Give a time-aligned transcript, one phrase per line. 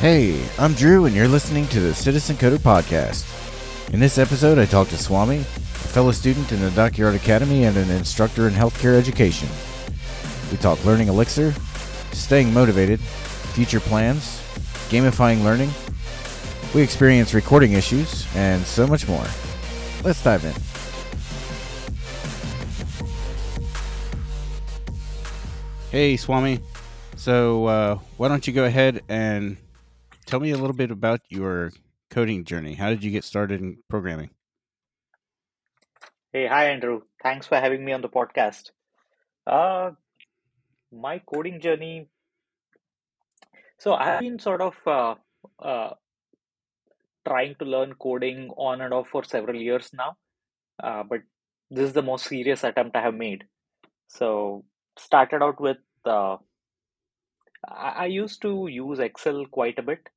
[0.00, 3.24] Hey, I'm Drew, and you're listening to the Citizen Coder Podcast.
[3.94, 7.78] In this episode, I talk to Swamy, a fellow student in the Dockyard Academy and
[7.78, 9.48] an instructor in healthcare education.
[10.50, 11.54] We talk learning elixir,
[12.12, 14.42] staying motivated, future plans,
[14.90, 15.70] gamifying learning.
[16.74, 19.24] We experience recording issues, and so much more.
[20.04, 20.52] Let's dive in.
[25.90, 26.60] Hey, Swamy.
[27.16, 29.56] So, uh, why don't you go ahead and
[30.26, 31.72] tell me a little bit about your
[32.10, 32.74] coding journey?
[32.74, 34.30] How did you get started in programming?
[36.32, 37.02] Hey, hi Andrew.
[37.22, 38.70] Thanks for having me on the podcast.
[39.46, 39.92] Uh,
[40.92, 42.08] my coding journey.
[43.78, 45.14] So I've been sort of uh,
[45.62, 45.90] uh,
[47.26, 50.16] trying to learn coding on and off for several years now,
[50.82, 51.20] uh, but
[51.70, 53.44] this is the most serious attempt I have made.
[54.08, 54.64] So
[54.98, 56.36] started out with uh,
[57.68, 60.08] I, I used to use Excel quite a bit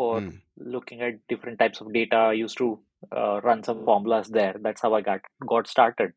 [0.00, 0.40] for Mm.
[0.76, 2.16] looking at different types of data.
[2.16, 2.68] I used to
[3.16, 4.56] uh, run some formulas there.
[4.66, 5.22] That's how I got
[5.54, 6.14] got started,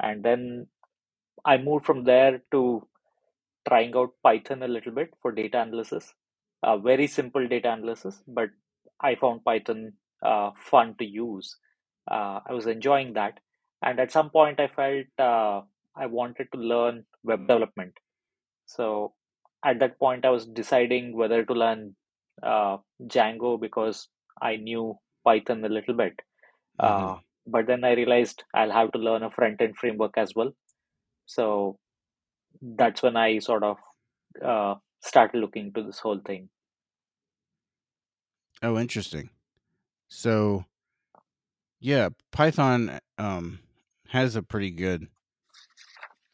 [0.00, 0.68] and then
[1.44, 2.62] I moved from there to
[3.68, 6.14] trying out Python a little bit for data analysis.
[6.62, 8.50] Uh, very simple data analysis, but
[9.00, 11.56] I found Python uh, fun to use.
[12.10, 13.40] Uh, I was enjoying that,
[13.82, 15.62] and at some point, I felt uh,
[15.96, 17.94] I wanted to learn web development.
[18.66, 19.14] So
[19.64, 21.96] at that point, I was deciding whether to learn
[22.42, 24.08] uh, Django because
[24.40, 26.20] I knew Python a little bit.
[26.80, 30.34] hmm Uh, but then I realized I'll have to learn a front end framework as
[30.34, 30.52] well.
[31.26, 31.78] So
[32.60, 33.78] that's when I sort of
[34.44, 36.48] uh, started looking into this whole thing.
[38.62, 39.30] Oh, interesting.
[40.08, 40.64] So,
[41.80, 43.60] yeah, Python um,
[44.08, 45.08] has a pretty good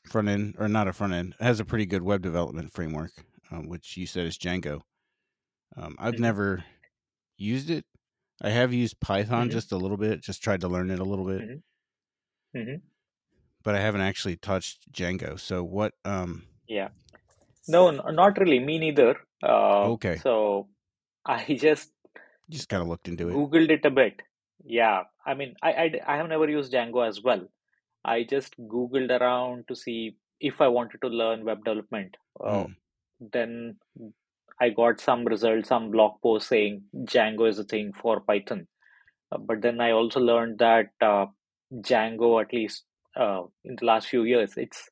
[0.04, 3.12] front end, or not a front end, has a pretty good web development framework,
[3.50, 4.82] um, which you said is Django.
[5.76, 6.64] Um, I've hmm never
[7.38, 7.86] used it.
[8.42, 11.04] I have used Python hmm just a little bit, just tried to learn it a
[11.04, 11.60] little bit, hmm
[12.54, 12.88] hmm
[13.62, 15.38] but I haven't actually touched Django.
[15.38, 15.94] So, what?
[16.04, 16.90] Um, Yeah.
[17.68, 18.58] No, not really.
[18.60, 19.16] Me neither.
[19.42, 20.68] Uh, okay, so
[21.26, 21.92] I just
[22.48, 23.34] just kind of looked into it.
[23.34, 24.22] Googled it a bit.
[24.64, 25.04] Yeah.
[25.24, 27.46] I mean, I I have never used Django as well.
[28.04, 32.16] I just Googled around to see if I wanted to learn web development.
[32.40, 32.76] Mm.
[33.20, 33.78] then
[34.60, 38.66] I got some results, some blog posts saying Django is a thing for Python.
[39.30, 41.26] Uh, but then I also learned that uh,
[41.72, 42.84] Django, at least
[43.16, 44.90] uh, in the last few years, it's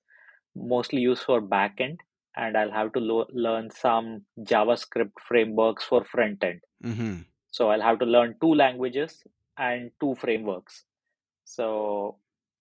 [0.55, 1.99] mostly used for backend,
[2.37, 6.61] and I'll have to lo- learn some JavaScript frameworks for front end.
[6.83, 9.23] hmm So I'll have to learn two languages
[9.59, 10.85] and two frameworks.
[11.45, 12.19] So,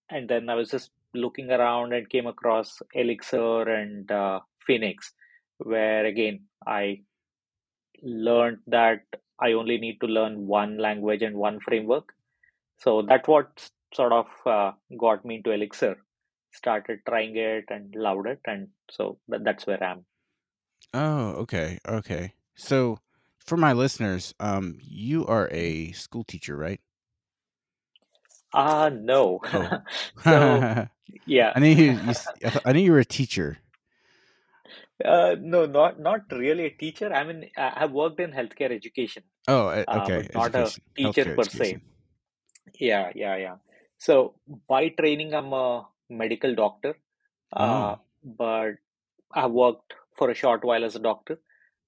[0.09, 5.13] and then I was just looking around and came across Elixir and uh, Phoenix,
[5.59, 7.03] where again I
[8.01, 9.01] learned that
[9.39, 12.13] I only need to learn one language and one framework.
[12.77, 15.97] So that's what sort of uh, got me into Elixir.
[16.53, 20.05] Started trying it and loved it, and so that, that's where I am.
[20.93, 22.33] Oh, okay, okay.
[22.55, 22.99] So,
[23.39, 26.79] for my listeners, um, you are a school teacher, right?
[28.53, 29.39] Ah, no.
[29.53, 29.69] Oh,
[30.23, 30.61] So
[31.55, 31.91] I knew you.
[31.91, 33.57] you s- I, thought, I knew you were a teacher.
[35.03, 37.13] Uh, no, not not really a teacher.
[37.13, 40.17] I mean, I have worked in healthcare education, Oh, e- uh, okay.
[40.17, 41.69] but not a Education, teacher healthcare per se.
[41.69, 41.81] education.
[42.79, 43.55] Yeah, yeah, yeah.
[43.97, 44.35] So
[44.67, 46.95] by training, I'm a medical doctor,
[47.53, 48.75] uh, Oh, but
[49.33, 51.39] I worked for a short while as a doctor.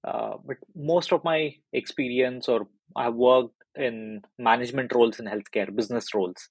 [0.04, 5.74] Uh, but most of my experience, or I have worked in management roles in healthcare,
[5.74, 6.48] business roles.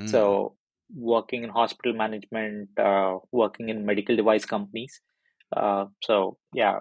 [0.00, 0.56] mm, So
[0.94, 5.00] working in hospital management, uh, working in medical device companies.
[5.56, 6.80] Uh, so yeah,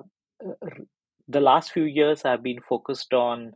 [1.27, 3.53] the last few years I've been focused on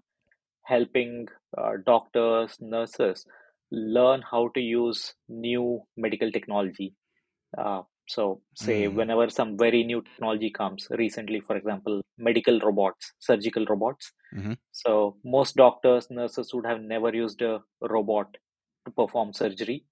[0.64, 1.28] helping
[1.58, 3.26] uh, doctors, nurses
[3.72, 6.96] learn how to use new medical technology.
[7.58, 13.14] Uh, so, say, mm, whenever some very new technology comes, recently, for example, medical robots,
[13.20, 14.12] surgical robots.
[14.34, 18.38] hmm So, most doctors, nurses would have never used a robot
[18.86, 19.86] to perform surgery.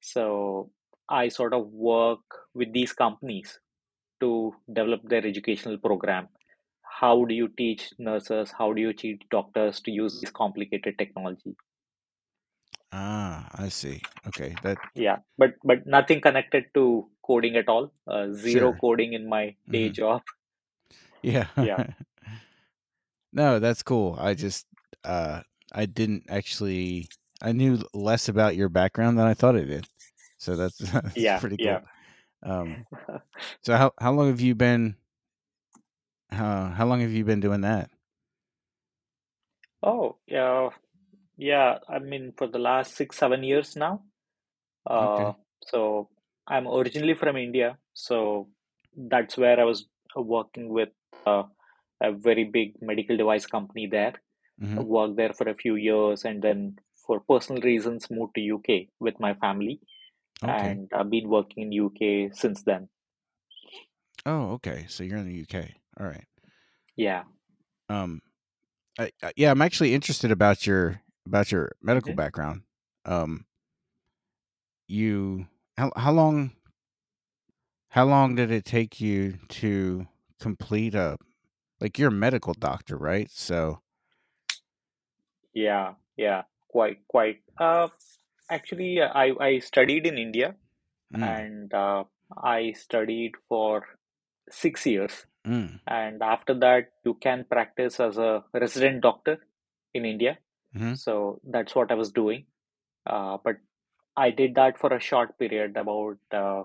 [0.00, 0.70] So,
[1.08, 2.20] I sort of work
[2.54, 3.60] with these companies
[4.20, 6.28] to develop their educational program.
[6.82, 8.52] How do you teach nurses?
[8.52, 11.56] How do you teach doctors to use this complicated technology?
[12.92, 14.02] Ah, I see.
[14.26, 17.92] Okay, that Yeah, but but nothing connected to coding at all.
[18.06, 18.80] Uh, zero sure.
[18.80, 20.22] coding in my day hmm job.
[21.22, 21.46] Yeah.
[21.56, 21.84] Yeah.
[23.32, 24.16] no, that's cool.
[24.18, 24.66] I just
[25.04, 25.42] uh
[25.72, 27.08] I didn't actually
[27.42, 29.86] I knew less about your background than I thought I did.
[30.38, 31.80] So that's that's Yeah, pretty yeah.
[32.46, 32.86] Um
[33.62, 34.96] so how how long have you been
[36.30, 37.90] how how long have you been doing that?
[39.82, 40.70] Oh, yeah,
[41.36, 41.78] yeah.
[41.88, 44.02] I mean, for the last six, seven years now.
[44.86, 45.36] Uh, Okay.
[45.64, 46.08] so
[46.46, 48.48] I'm originally from India, so
[48.96, 50.90] that's where I was working with
[51.26, 51.44] uh,
[52.02, 54.14] a very big medical device company there.
[54.62, 54.84] Mm-hmm.
[54.84, 59.20] worked there for a few years, and then for personal reasons moved to UK with
[59.20, 59.80] my family,
[60.42, 60.78] Okay.
[60.78, 62.88] and I've been working in UK since then.
[64.26, 64.86] Oh, okay.
[64.88, 65.70] So you're in the UK.
[65.98, 66.26] All right.
[66.96, 67.24] Yeah.
[67.88, 68.20] Um,
[68.98, 72.62] I, I, yeah, I'm actually interested about your about your medical hmm background.
[73.04, 73.46] Um,
[74.88, 75.46] you
[75.76, 76.52] how how long
[77.88, 80.06] how long did it take you to
[80.40, 81.18] complete a
[81.80, 83.30] like you're a medical doctor, right?
[83.30, 83.82] So,
[85.52, 87.42] Yeah, yeah, quite, quite.
[87.58, 87.88] Uh,
[88.50, 90.54] actually, I I studied in India,
[91.14, 92.04] mm, and uh,
[92.42, 93.84] I studied for
[94.50, 95.26] six years.
[95.46, 99.38] mm, And after that, you can practice as a resident doctor
[99.94, 100.38] in India.
[100.76, 102.46] mm-hmm, So that's what I was doing.
[103.06, 103.56] Uh, but
[104.16, 106.64] I did that for a short period, about uh,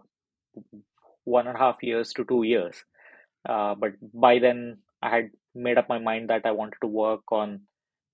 [1.23, 2.83] one and a half years to two years.
[3.47, 7.21] Uh, but by then, I had made up my mind that I wanted to work
[7.31, 7.61] on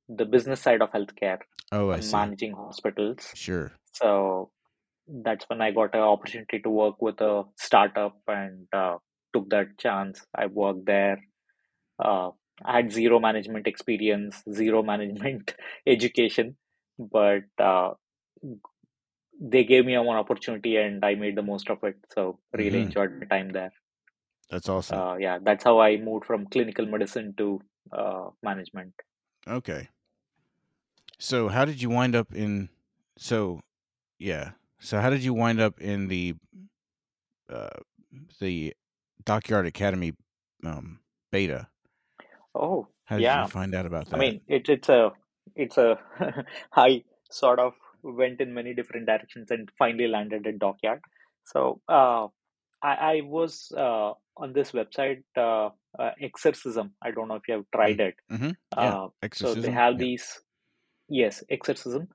[0.09, 1.39] the business side of healthcare,
[1.71, 2.11] oh, I see.
[2.11, 3.35] managing hospitals.
[3.35, 3.71] Sure.
[3.93, 4.51] So
[5.07, 8.97] that's when I got an opportunity to work with a startup and uh,
[9.33, 10.25] took that chance.
[10.35, 11.19] I worked there.
[12.03, 12.31] Uh,
[12.65, 15.55] I had zero management experience, zero management
[15.87, 16.57] education,
[16.99, 17.93] but uh,
[19.39, 21.95] they gave me one opportunity and I made the most of it.
[22.13, 22.83] So really Mm-hmm.
[22.83, 23.71] enjoyed my time there.
[24.49, 24.99] That's awesome.
[24.99, 27.61] Uh, yeah, that's how I moved from clinical medicine to
[27.91, 28.93] uh, management.
[29.47, 29.89] Okay.
[31.19, 32.69] So, how did you wind up in?
[33.17, 33.61] So,
[34.19, 34.51] yeah.
[34.79, 36.35] So, how did you wind up in the
[37.49, 37.69] uh,
[38.39, 38.73] the
[39.25, 40.13] Dockyard Academy
[40.63, 40.99] um,
[41.31, 41.67] beta?
[42.53, 43.45] Oh, How did you yeah.
[43.47, 44.15] find out about that?
[44.15, 45.11] I mean, it, it's a
[45.55, 45.97] it's a
[46.75, 47.73] I sort of
[48.03, 51.01] went in many different directions and finally landed at Dockyard.
[51.45, 52.27] So uh,
[52.81, 56.93] I, I was uh, on this website, uh, uh, Exercism.
[57.01, 58.15] I don't know if you have tried it.
[58.31, 58.51] Mm-hmm.
[58.77, 58.93] Yeah.
[58.95, 59.97] Uh, so they have Yeah.
[59.97, 60.41] these,
[61.09, 62.07] yes, Exercism.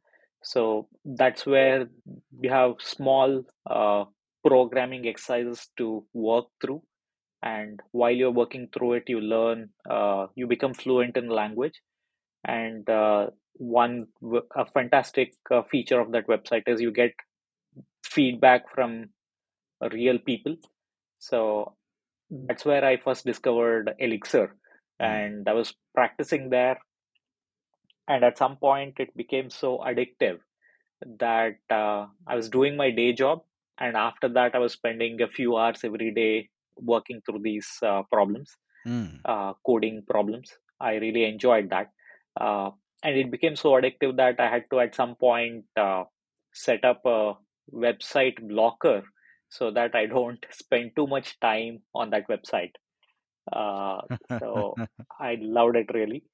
[0.42, 1.88] So that's where
[2.36, 4.04] we have small uh,
[4.44, 6.82] programming exercises to work through.
[7.42, 11.80] And while you're working through it, you learn, uh, you become fluent in the language
[12.44, 14.06] and uh, one
[14.56, 17.12] a fantastic uh, feature of that website is you get
[18.04, 19.08] feedback from
[19.92, 20.56] real people
[21.18, 21.74] so
[22.48, 24.56] that's where i first discovered elixir
[25.00, 25.06] Mm.
[25.06, 26.78] and i was practicing there
[28.08, 30.40] and at some point it became so addictive
[31.18, 33.42] that uh, i was doing my day job
[33.78, 38.02] and after that i was spending a few hours every day working through these uh,
[38.12, 38.56] problems
[38.86, 39.20] Mm.
[39.24, 40.58] uh, coding problems.
[40.80, 41.90] I really enjoyed that.
[42.40, 42.70] Uh,
[43.02, 46.04] and it became so addictive that I had to, at some point, uh,
[46.52, 47.34] set up a
[47.72, 49.02] website blocker
[49.48, 52.72] so that I don't spend too much time on that website.
[53.52, 54.02] Uh,
[54.38, 54.80] so
[55.20, 56.24] I loved it really.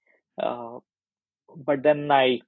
[0.43, 0.79] Uh,
[1.57, 2.41] but then I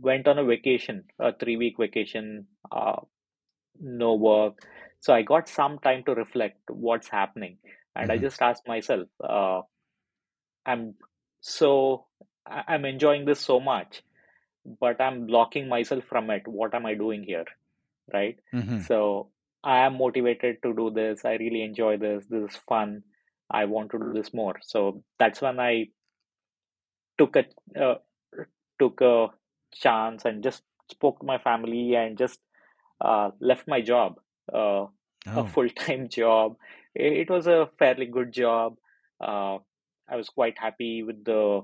[0.00, 3.00] went on a vacation, a three week vacation, uh,
[3.80, 4.60] no work.
[5.00, 7.58] So I got some time to reflect what's happening.
[7.96, 9.62] And I hmm just asked myself, uh,
[10.66, 10.94] I'm
[11.40, 12.06] so
[12.46, 14.02] I- I'm enjoying this so much,
[14.64, 16.46] but I'm blocking myself from it.
[16.48, 17.46] What am I doing here?
[18.12, 18.38] Right?
[18.52, 19.30] hmm So
[19.64, 21.24] I am motivated to do this.
[21.24, 22.26] I really enjoy this.
[22.26, 23.04] This is fun.
[23.50, 24.56] I want to do this more.
[24.62, 25.88] So that's when I
[27.18, 27.44] took a
[27.80, 27.96] uh,
[28.78, 29.28] took a
[29.74, 32.40] chance and just spoke to my family and just
[33.00, 34.18] uh, left my job,
[34.52, 34.86] uh,
[35.36, 35.46] a Oh.
[35.46, 36.56] full time job.
[36.94, 38.76] It, it was a fairly good job.
[39.20, 39.58] Uh,
[40.08, 41.62] I was quite happy with the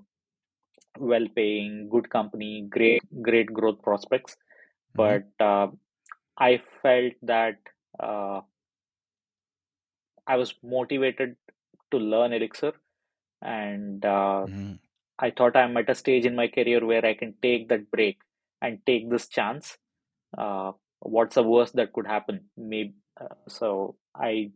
[0.99, 4.37] well-paying, good company, great great growth prospects.
[4.97, 5.69] hmm But uh,
[6.39, 7.59] I felt that
[7.99, 8.41] uh,
[10.27, 11.37] I was motivated
[11.91, 12.73] to learn Elixir,
[13.43, 14.79] and uh, hmm
[15.19, 18.19] I thought I'm at a stage in my career where I can take that break
[18.63, 19.79] and take this chance.
[20.37, 22.51] Uh, what's the worst that could happen?
[22.57, 23.97] Maybe uh, so.
[24.17, 24.51] I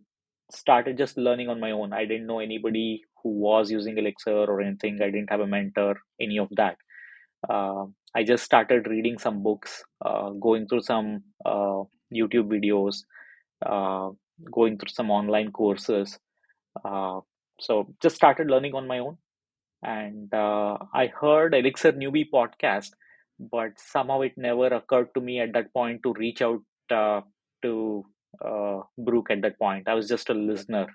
[0.50, 1.92] started just learning on my own.
[1.92, 5.00] I didn't know anybody who was using Elixir or anything.
[5.02, 6.76] I didn't have a mentor, any of that.
[7.48, 11.82] uh, I just started reading some books, uh, going through some uh,
[12.14, 13.04] YouTube videos,
[13.64, 14.10] uh,
[14.50, 16.18] going through some online courses.
[17.60, 19.16] So just started learning on my own.
[19.82, 22.90] And uh, I heard Elixir Newbie podcast,
[23.38, 26.60] but somehow it never occurred to me at that point to reach out
[26.90, 27.22] uh,
[27.62, 28.04] to
[28.44, 29.88] uh, Brooke at that point.
[29.88, 30.86] I was just a listener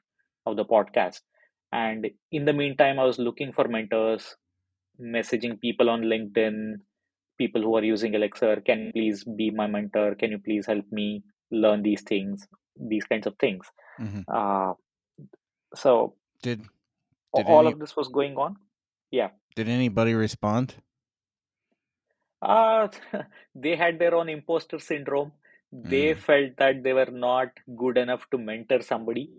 [0.46, 1.22] of the podcast.
[1.72, 4.36] And in the meantime, I was looking for mentors,
[5.02, 6.76] messaging people on LinkedIn,
[7.38, 8.62] people who are using Elixir.
[8.62, 10.16] Can you please be my mentor?
[10.16, 12.48] Can you please help me learn these things?
[12.80, 13.66] These kinds of things.
[13.98, 14.74] hmm Uh,
[15.76, 16.62] so Did
[17.36, 18.56] did all any of this was going on.
[19.12, 19.30] Yeah.
[19.56, 20.76] did anybody respond?
[22.42, 22.88] Uh,
[23.56, 25.32] they had their own imposter syndrome.
[25.72, 26.18] They Mm.
[26.18, 29.30] felt that they were not good enough to mentor somebody.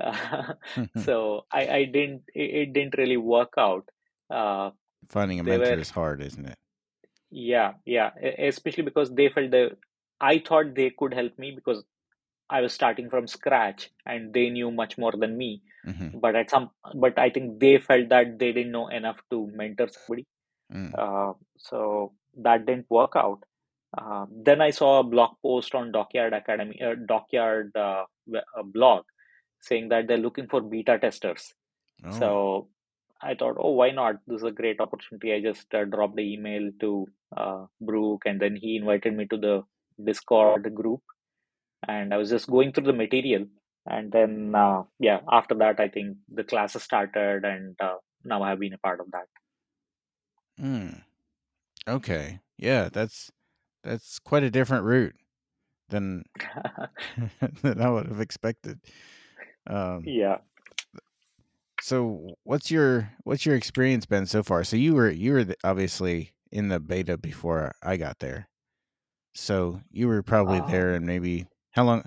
[0.00, 0.54] Uh,
[0.96, 3.88] so I, I didn't, it, it didn't really work out.
[4.30, 4.70] Uh,
[5.08, 6.58] Finding a mentor were, is hard, isn't it?
[7.30, 9.76] yeah, yeah, especially because they felt that
[10.20, 11.84] I thought they could help me because
[12.50, 15.62] I was starting from scratch and they knew much more than me.
[15.84, 19.50] hmm But at some, but I think they felt that they didn't know enough to
[19.54, 20.26] mentor somebody.
[20.72, 20.92] Mm.
[20.98, 22.12] Uh, so
[22.42, 23.44] that didn't work out.
[23.96, 29.04] Uh, then I saw a blog post on Dockyard Academy, uh, Dockyard uh, uh, blog,
[29.60, 31.54] saying that they're looking for beta testers.
[32.04, 32.68] Oh, So
[33.22, 34.16] I thought, oh, why not?
[34.26, 35.32] This is a great opportunity.
[35.32, 39.36] I just uh, dropped the email to uh, Brooke, and then he invited me to
[39.36, 39.62] the
[40.02, 41.02] Discord group,
[41.86, 43.46] and I was just going through the material.
[43.86, 48.60] And then, uh, yeah, after that, I think the classes started, and uh, now I've
[48.60, 49.26] been a part of that.
[50.58, 51.02] mm.
[51.88, 52.40] okay.
[52.58, 53.30] Yeah, that's
[53.84, 55.16] that's quite a different route
[55.90, 56.24] than
[57.62, 58.80] than I would have expected.
[59.66, 60.40] Um, Yeah.
[61.80, 64.64] so what's your what's your experience been so far?
[64.64, 68.48] So you were you were obviously in the beta before I got there.
[69.34, 71.46] So you were probably Uh, there and maybe
[71.78, 72.02] how long?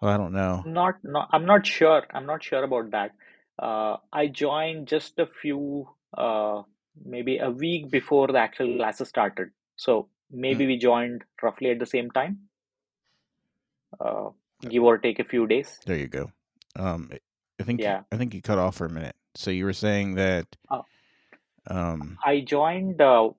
[0.00, 0.62] Well, I don't know.
[0.66, 2.02] Not, not, I'm not sure.
[2.12, 3.12] I'm not sure about that.
[3.58, 6.62] Uh, I joined just a few, uh,
[7.04, 9.50] maybe a week before the actual classes started.
[9.76, 12.40] So maybe Mm, we joined roughly at the same time,
[14.00, 14.28] uh,
[14.68, 15.78] give or take a few days.
[15.86, 16.30] there you go.
[16.76, 17.20] Um, I-
[17.60, 18.02] I think Yeah.
[18.12, 19.16] I think you cut off for a minute.
[19.36, 20.82] So you were saying that Uh,
[21.68, 23.30] um, I joined uh,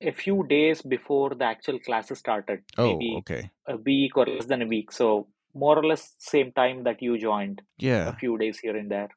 [0.00, 3.50] a few days before the actual classes started, oh, maybe okay.
[3.66, 4.92] a week or less than a week.
[4.92, 8.08] So more or less same time that you joined, Yeah.
[8.08, 9.08] a few days here and there.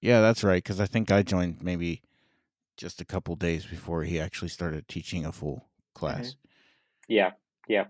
[0.00, 2.02] Yeah, that's right cuz I think I joined maybe
[2.76, 5.68] just a couple days before he actually started teaching a full
[6.08, 6.36] hmm class,
[7.08, 7.32] Yeah.
[7.68, 7.86] Yeah.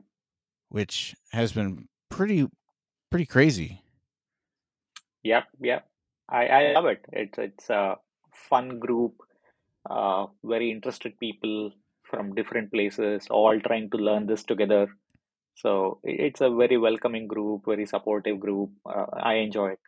[0.69, 2.49] which has been pretty
[3.11, 3.83] pretty crazy.
[5.23, 5.89] Yep, yep.
[6.29, 7.05] I, I love it.
[7.13, 7.97] It's it's a
[8.33, 9.23] fun group,
[9.91, 11.73] uh, very interested people
[12.03, 14.89] from different places, all trying to learn this together.
[15.57, 18.73] So it's a very welcoming group, very supportive group.
[18.87, 19.81] Uh, I enjoy it.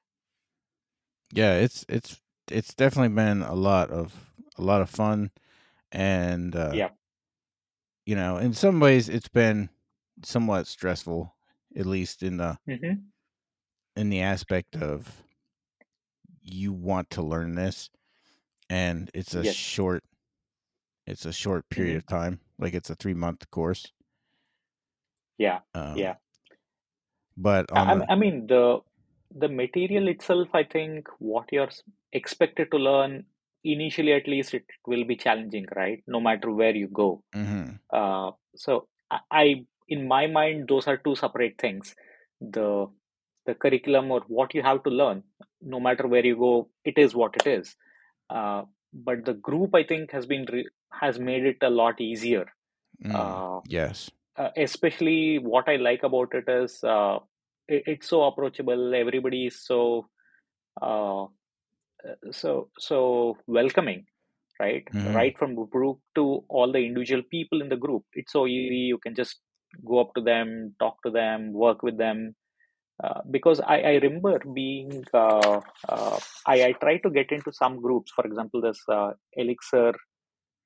[1.32, 5.30] Yeah, it's it's it's definitely been a lot of a lot of fun
[5.92, 6.90] and uh Yeah.
[8.04, 9.68] you know, in some ways it's been
[10.22, 11.34] somewhat stressful
[11.76, 13.12] at least in the hmm
[13.96, 15.24] in the aspect of
[16.42, 17.90] you want to learn this
[18.70, 19.56] and it's a Yes.
[19.70, 20.04] short
[21.06, 23.92] it's a short period hmm of time like it's a 3 month course
[25.38, 26.16] Yeah, um yeah.
[27.36, 28.80] but I, the I mean the
[29.30, 31.70] the material itself, I think what you're
[32.12, 33.26] expected to learn
[33.64, 36.02] initially, at least it will be challenging, right?
[36.06, 37.22] No matter where you go.
[37.34, 41.94] mhm Uh, so I, I, in my mind, those are two separate things.
[42.40, 42.88] The
[43.46, 45.24] the curriculum or what you have to learn,
[45.62, 47.76] no matter where you go, it is what it is.
[48.30, 52.46] Uh, but the group, I think, has been re- has made it a lot easier.
[53.04, 57.18] mm, Uh, yes uh, especially what I like about it is uh,
[57.68, 58.94] it, it's so approachable.
[58.94, 60.08] Everybody is so
[60.80, 61.26] uh,
[62.30, 64.04] so so welcoming,
[64.60, 64.84] right?
[64.92, 68.04] mhm Right from group to all the individual people in the group.
[68.14, 68.82] It's so easy.
[68.92, 69.40] You can just
[69.84, 72.34] go up to them, talk to them, work with them.
[73.02, 77.80] Uh, because I, I remember being uh, uh, I, I try to get into some
[77.80, 78.10] groups.
[78.12, 79.92] For example, this uh, Elixir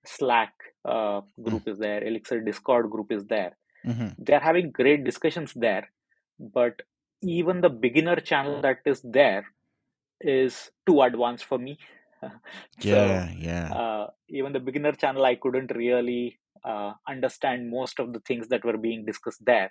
[0.07, 0.53] Slack
[0.85, 2.03] uh, mm, group is there.
[2.05, 3.57] Elixir Discord group is there.
[3.87, 5.91] mhm They're having great discussions there,
[6.39, 6.83] but
[7.23, 9.45] even the beginner channel that is there
[10.21, 11.79] is too advanced for me.
[12.81, 18.13] so yeah yeah uh, even the beginner channel, I couldn't really uh, understand most of
[18.13, 19.71] the things that were being discussed there.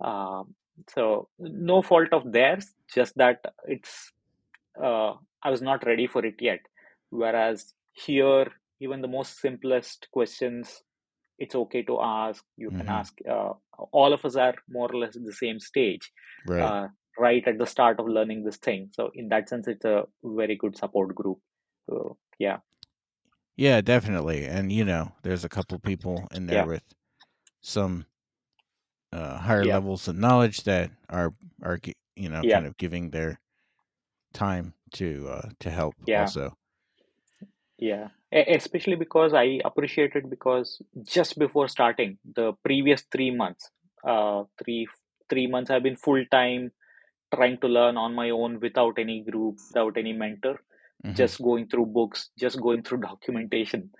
[0.00, 0.54] Um,
[0.88, 4.12] so no fault of theirs, just that it's
[4.82, 6.60] uh, I was not ready for it yet.
[7.10, 8.46] Whereas here,
[8.80, 10.82] even the most simplest questions,
[11.38, 12.44] it's okay to ask.
[12.56, 13.14] You can mhm ask.
[13.28, 13.54] Uh,
[13.92, 16.12] all of us are more or less at the same stage,
[16.46, 18.90] right uh, right at the start of learning this thing.
[18.92, 21.38] So in that sense, it's a very good support group.
[21.88, 22.58] So yeah,
[23.56, 26.82] yeah definitely and you know there's a couple people in there yeah, with
[27.62, 28.06] some
[29.16, 31.32] uh, higher yeah, levels of knowledge that are
[31.62, 31.80] are
[32.16, 33.40] you know yeah, kind of giving their
[34.32, 36.56] time to uh, to help yeah, also.
[37.78, 43.70] Yeah, especially because I appreciate it because just before starting the previous three months,
[44.06, 44.86] uh, three
[45.28, 46.72] three months I've been full time
[47.34, 50.60] trying to learn on my own without any group, without any mentor,
[51.04, 53.90] hmm just going through books, just going through documentation.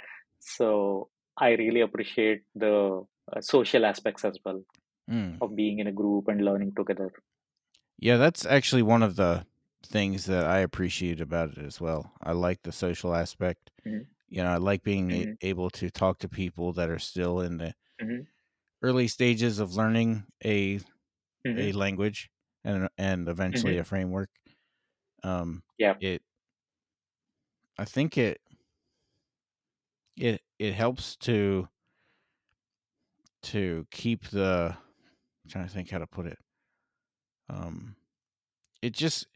[0.40, 4.62] So I really appreciate the uh, social aspects as well
[5.10, 5.40] Mm.
[5.40, 7.12] of being in a group and learning together.
[7.98, 9.46] Yeah, that's actually one of the
[9.82, 12.12] things that I appreciate about it as well.
[12.22, 13.70] I like the social aspect.
[13.84, 17.00] hmm You know, I like being a- hmm able to talk to people that are
[17.00, 18.26] still in the hmm
[18.82, 20.80] early stages of learning a
[21.44, 22.30] hmm a language
[22.64, 24.30] and and eventually hmm a framework.
[25.22, 25.98] Um, Yeah.
[26.00, 26.22] it
[27.78, 28.40] I think it
[30.16, 31.68] it it helps to
[33.42, 34.76] to keep the
[35.46, 36.38] I'm trying to think how to put it.
[37.48, 37.96] Um,
[38.82, 39.26] it just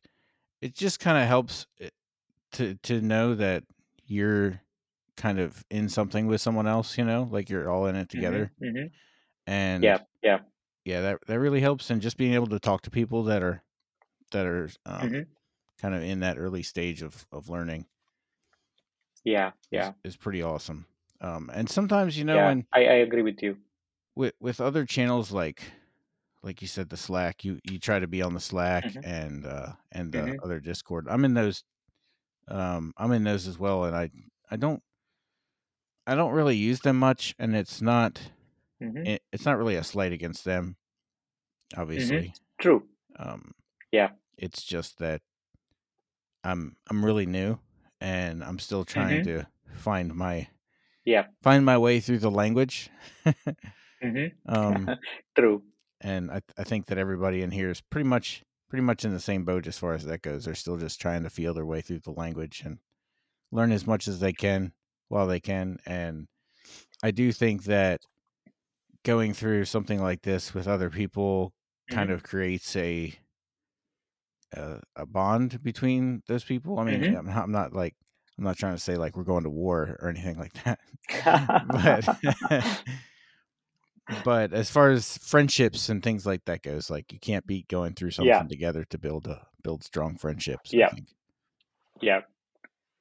[0.62, 1.66] it just kind of helps
[2.52, 3.64] to to know that
[4.04, 4.62] you're
[5.16, 8.44] kind of in something with someone else, you know, like you're all in it hmm
[8.48, 8.52] together.
[8.60, 8.86] hmm
[9.46, 10.06] And Yeah.
[10.22, 10.40] Yeah.
[10.84, 13.64] yeah, that that really helps and just being able to talk to people that are
[14.32, 15.30] that are um hmm
[15.78, 17.86] kind of in that early stage of of learning
[19.24, 19.52] Yeah.
[19.72, 19.94] is Yeah.
[20.04, 20.86] is pretty awesome.
[21.20, 22.46] Um and sometimes, you know, Yeah.
[22.46, 23.58] when I, I agree with you.
[24.14, 25.72] with with other channels like
[26.42, 29.46] like you said the Slack, you you try to be on the Slack hmm and
[29.46, 31.06] uh and the hmm other Discord.
[31.08, 31.64] I'm in those
[32.48, 34.10] um I'm in those as well and I
[34.50, 34.82] I don't
[36.06, 38.20] I don't really use them much and it's not
[38.80, 40.76] hmm it, it's not really a slight against them
[41.96, 42.34] hmm obviously.
[42.60, 42.88] True.
[43.16, 43.52] Um
[43.92, 44.10] Yeah.
[44.38, 45.22] it's just that
[46.44, 47.58] I'm I'm really new
[48.00, 50.48] and I'm still trying hmm to find my
[51.04, 51.26] Yeah.
[51.42, 52.90] find my way through the language.
[54.02, 54.94] hmm um
[55.36, 55.62] True.
[56.00, 59.20] And I I think that everybody in here is pretty much pretty much in the
[59.20, 60.44] same boat as far as that goes.
[60.44, 62.78] They're still just trying to feel their way through the language and
[63.52, 64.72] learn as much as they can
[65.08, 65.78] while they can.
[65.86, 66.28] And
[67.02, 68.02] I do think that
[69.04, 71.52] going through something like this with other people
[71.90, 73.14] kind hmm of creates a
[74.52, 76.78] a, a bond between those people.
[76.78, 77.94] I mean, hmm I'm not, I'm not like
[78.38, 80.80] I'm not trying to say like we're going to war or anything like that,
[81.62, 82.08] but
[84.24, 87.94] but as far as friendships and things like that goes, like you can't beat going
[87.94, 88.42] through Yeah.
[88.42, 90.72] something together to build a build strong friendships.
[90.72, 90.88] I Yeah.
[90.88, 91.08] think.
[92.00, 92.20] Yeah.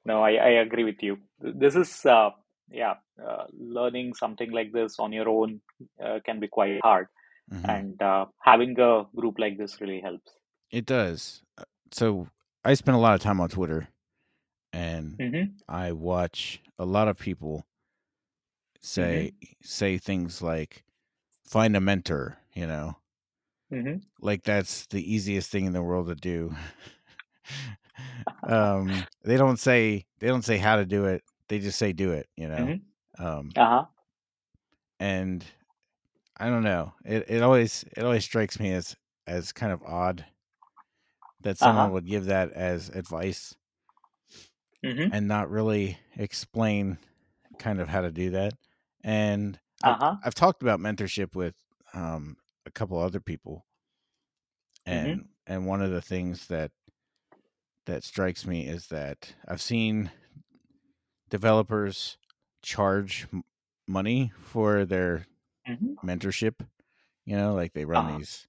[0.05, 1.17] No, I, I agree with you.
[1.39, 2.31] This is, uh,
[2.71, 5.61] yeah, uh, learning something like this on your own
[6.03, 7.07] uh, can be quite hard.
[7.51, 7.69] Mhm.
[7.69, 10.31] And uh, having a group like this really helps.
[10.71, 11.43] It does.
[11.57, 12.27] Uh, So
[12.63, 13.87] I spend a lot of time on Twitter,
[14.73, 17.65] and hmm I watch a lot of people
[18.81, 20.83] say say things like
[21.49, 22.39] find a mentor.
[22.53, 22.97] You know,
[23.71, 26.55] hmm like that's the easiest thing in the world to do.
[28.43, 31.23] um, they don't say they don't say how to do it.
[31.47, 32.27] They just say do it.
[32.35, 33.87] You know, hmm um, Uh-huh.
[34.99, 35.45] and
[36.37, 36.93] I don't know.
[37.05, 38.95] It it always it always strikes me as
[39.27, 40.25] as kind of odd
[41.41, 41.91] that someone Uh-huh.
[41.91, 43.55] would give that as advice
[44.83, 46.97] hmm and not really explain
[47.57, 48.53] kind of how to do that.
[49.03, 50.17] And Uh-huh.
[50.23, 51.55] I've talked about mentorship with
[51.93, 53.65] um, a couple other people,
[54.89, 56.71] hmm and and one of the things that
[57.85, 60.11] that strikes me is that I've seen
[61.29, 62.17] developers
[62.61, 63.43] charge m-
[63.87, 65.25] money for their
[65.65, 66.67] hmm mentorship.
[67.25, 68.19] You know, like they run Uh-huh.
[68.19, 68.47] these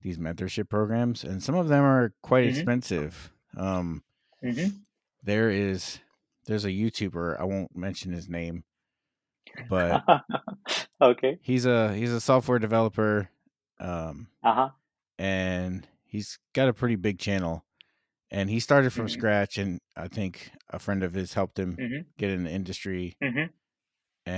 [0.00, 3.32] these mentorship programs, and some of them are quite hmm expensive.
[3.56, 4.04] Um,
[4.42, 4.84] hmm
[5.22, 6.00] there is
[6.46, 8.64] there's a YouTuber I won't mention his name,
[9.58, 10.02] but
[11.00, 11.38] Okay.
[11.40, 13.28] he's a he's a software developer,
[13.80, 14.70] um, Uh-huh.
[15.18, 17.64] and he's got a pretty big channel.
[18.30, 21.78] And he started from hmm scratch, and I think a friend of his helped him
[21.78, 23.48] hmm get in the industry, hmm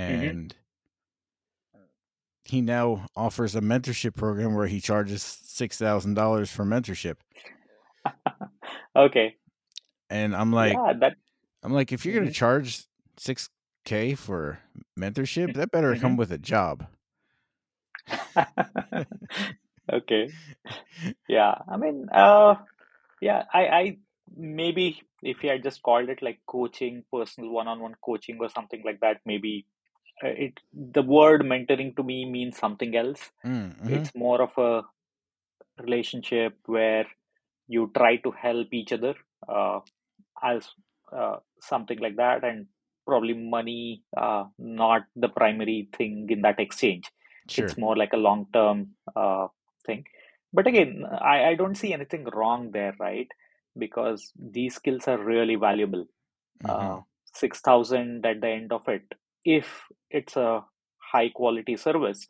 [0.07, 0.55] hmm and
[2.45, 7.17] he now offers a mentorship program where he charges six thousand dollars for mentorship.
[8.95, 9.37] Okay.
[10.09, 11.17] And I'm like, Yeah, that.
[11.63, 12.85] I'm like, if you're gonna hmm charge
[13.17, 13.49] six
[13.87, 14.59] k for
[14.99, 16.87] mentorship, that better hmm come with a job.
[19.91, 20.33] Okay.
[21.27, 21.55] Yeah.
[21.69, 22.55] I mean, uh,
[23.21, 23.97] yeah, I, I
[24.35, 28.99] maybe if you had just called it like coaching, personal one-on-one coaching or something like
[29.01, 29.65] that, maybe
[30.23, 33.31] uh, it the word mentoring to me means something else.
[33.45, 34.83] Mm, hmm It's more of a
[35.81, 37.05] relationship where
[37.67, 39.15] you try to help each other,
[39.47, 39.79] uh,
[40.43, 40.67] as
[41.11, 42.67] uh, something like that, and
[43.07, 47.11] probably money, uh, not the primary thing in that exchange.
[47.49, 47.65] Sure.
[47.65, 49.47] It's more like a long-term uh,
[49.85, 50.05] thing.
[50.53, 53.29] But again, I, I don't see anything wrong there, right?
[53.77, 56.05] Because these skills are really valuable.
[56.61, 57.01] hmm Uh,
[57.33, 59.03] 6000 at the end of it
[59.45, 59.67] if
[60.09, 60.65] it's a
[61.11, 62.27] high quality service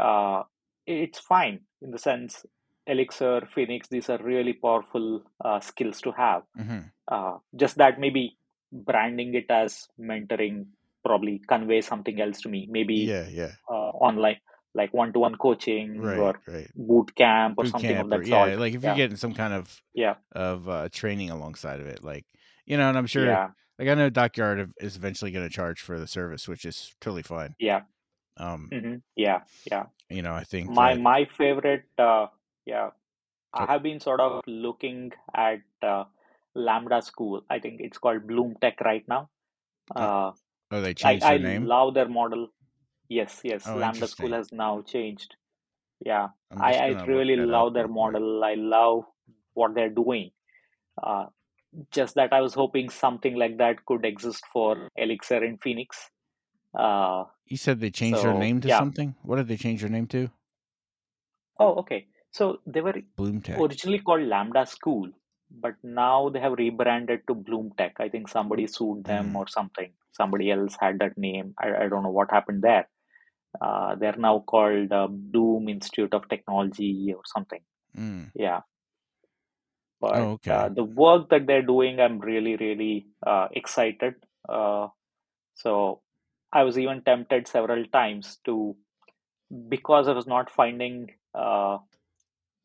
[0.00, 0.42] uh,
[0.86, 2.46] it's fine in the sense
[2.86, 8.36] elixir phoenix these are really powerful uh, skills to have hmm uh, just that maybe
[8.72, 10.66] branding it as mentoring
[11.04, 12.66] probably convey something else to me.
[12.70, 13.52] Maybe Yeah, yeah.
[13.70, 14.38] uh, online
[14.74, 16.70] like one-to-one coaching Right, or right.
[16.74, 19.32] boot camp or Boot something of camp or that yeah, like if you're getting some
[19.32, 20.16] kind of yeah.
[20.32, 22.26] of uh training alongside of it, like
[22.66, 23.48] you know, and I'm sure yeah.
[23.78, 27.22] like I know Dockyard is eventually going to charge for the service, which is totally
[27.22, 27.54] fine.
[27.58, 27.82] yeah.
[28.38, 29.84] Um, hmm yeah yeah.
[30.10, 32.26] you know, I think my that my favorite uh,
[32.66, 32.90] yeah
[33.54, 36.04] i oh, have been sort of looking at uh,
[36.56, 37.42] lambda school.
[37.50, 39.30] I think it's called bloom tech right now.
[39.94, 40.32] Uh, uh,
[40.72, 41.66] oh, they changed i their name.
[41.66, 42.48] love their model.
[43.08, 45.36] Yes yes Oh, lambda school has now changed.
[46.04, 46.28] Yeah
[46.68, 48.44] i i really love their model.
[48.44, 49.04] I love
[49.54, 50.30] what they're doing.
[51.02, 51.26] Uh,
[51.92, 56.10] just that i was hoping something like that could exist for elixir in phoenix.
[56.74, 58.78] Uh, You said they changed their name to yeah.
[58.78, 59.14] something.
[59.22, 60.30] What did they change their name to?
[61.58, 62.06] oh okay.
[62.32, 63.58] So they were Bloom Tech.
[63.58, 65.10] originally called Lambda School,
[65.50, 67.96] but now they have rebranded to Bloom Tech.
[68.00, 69.92] I think somebody sued them Mm, or something.
[70.12, 71.54] Somebody else had that name.
[71.58, 72.88] I, I don't know what happened there.
[73.60, 77.60] Uh, they're now called uh, Bloom Institute of Technology or something.
[77.96, 78.32] mm.
[78.34, 78.62] Yeah,
[80.12, 80.50] Oh, but okay.
[80.50, 84.14] uh, the work that they're doing, I'm really, really uh, excited.
[84.48, 84.88] Uh,
[85.54, 86.02] so
[86.52, 88.76] I was even tempted several times to,
[89.68, 91.78] because I was not finding uh,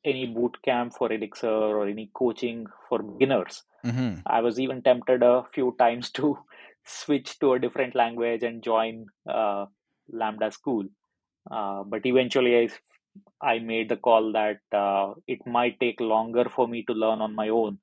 [0.03, 3.63] any boot camp for Elixir or any coaching for beginners.
[3.83, 6.37] hmm I was even tempted a few times to
[6.85, 9.65] switch to a different language and join uh,
[10.09, 10.85] Lambda School.
[11.49, 12.69] Uh, but eventually,
[13.41, 17.21] I, I made the call that uh, it might take longer for me to learn
[17.21, 17.79] on my own,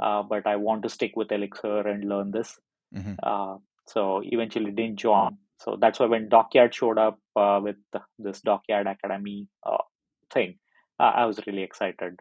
[0.00, 2.58] uh, but I want to stick with Elixir and learn this.
[2.94, 5.36] hmm Uh, so eventually, didn't join.
[5.58, 7.76] So that's why when Dockyard showed up uh, with
[8.18, 9.82] this Dockyard Academy uh,
[10.32, 10.58] thing,
[11.00, 12.20] uh, I was really excited.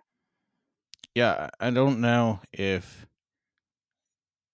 [1.16, 3.08] Yeah, I I don't know if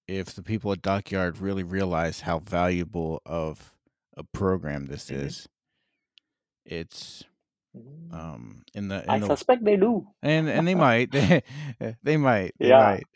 [0.08, 3.74] if the people at Dockyard really realize how valuable of
[4.18, 5.48] a program this hmm is.
[6.66, 7.24] It's
[7.76, 10.08] Mm, um in the I the suspect they do.
[10.24, 11.44] and and they might they,
[12.04, 12.74] they might they Yeah.
[12.74, 13.08] might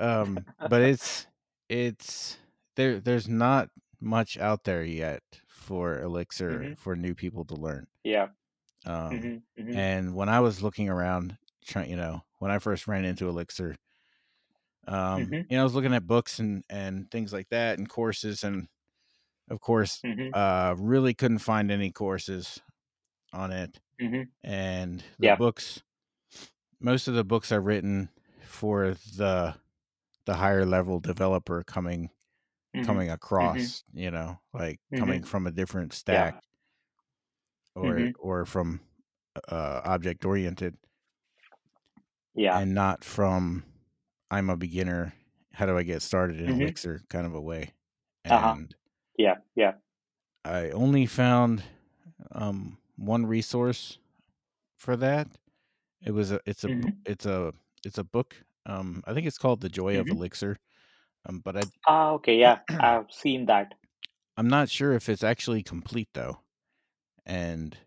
[0.00, 1.26] um but it's
[1.68, 2.38] it's
[2.76, 7.86] there there's not much out there yet for elixir hmm for new people to learn
[8.04, 8.28] Yeah.
[8.86, 12.86] Um hmm hmm and when i was looking around trying you know when i first
[12.88, 13.76] ran into elixir
[14.86, 17.88] um hmm you know i was looking at books and and things like that and
[17.88, 18.68] courses and
[19.50, 22.60] of course hmm uh really couldn't find any courses
[23.32, 25.32] on it hmm and the Yeah.
[25.32, 25.82] books
[26.80, 28.10] most of the books are written
[28.44, 29.54] for the
[30.26, 32.10] the higher level developer coming
[32.74, 36.32] hmm coming across you know like coming from a different Yeah.
[37.78, 38.80] Or hmm or from
[39.48, 40.76] uh object oriented
[42.34, 42.60] Yeah.
[42.60, 43.64] and not from
[44.30, 45.12] i'm a beginner
[45.52, 47.72] how do i get started in hmm elixir kind of a way
[48.30, 48.58] Uh-huh.
[48.58, 48.74] and
[49.18, 49.38] Yeah.
[49.54, 49.74] Yeah.
[50.44, 51.62] i only found
[52.32, 53.98] um one resource
[54.78, 55.28] for that
[56.04, 57.52] it was a it's a hmm it's a
[57.84, 58.36] it's a book
[58.66, 60.58] um i think it's called the joy of hmm elixir
[61.26, 62.38] um but i Ah, okay.
[62.38, 62.60] Yeah.
[62.78, 63.74] I've seen that.
[64.36, 66.40] i'm not sure if it's actually complete though
[67.28, 67.78] and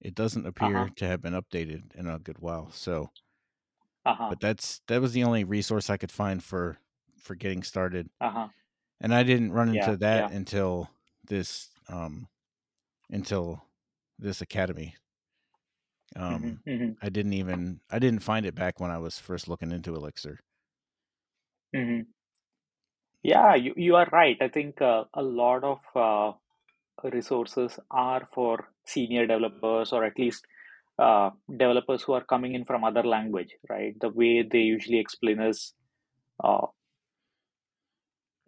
[0.00, 0.94] it doesn't appear Uh-huh.
[0.96, 3.10] to have been updated in a good while so
[4.04, 4.28] Uh-huh.
[4.28, 6.78] but that's that was the only resource i could find for
[7.18, 8.48] for getting started Uh-huh.
[9.00, 9.70] and i didn't run Yeah.
[9.70, 10.30] into that Yeah.
[10.30, 10.90] until
[11.28, 12.28] this um
[13.10, 13.62] until
[14.18, 14.96] this academy
[16.28, 19.48] hmm um hmm i didn't even i didn't find it back when i was first
[19.48, 20.40] looking into elixir
[21.72, 22.02] hmm
[23.22, 23.54] Yeah.
[23.54, 24.36] You you are right.
[24.40, 26.32] I think uh, a lot of uh,
[27.12, 30.44] resources are for senior developers or at least
[30.98, 33.94] uh, developers who are coming in from other language, right?
[34.00, 35.74] The way they usually explain is
[36.42, 36.66] uh,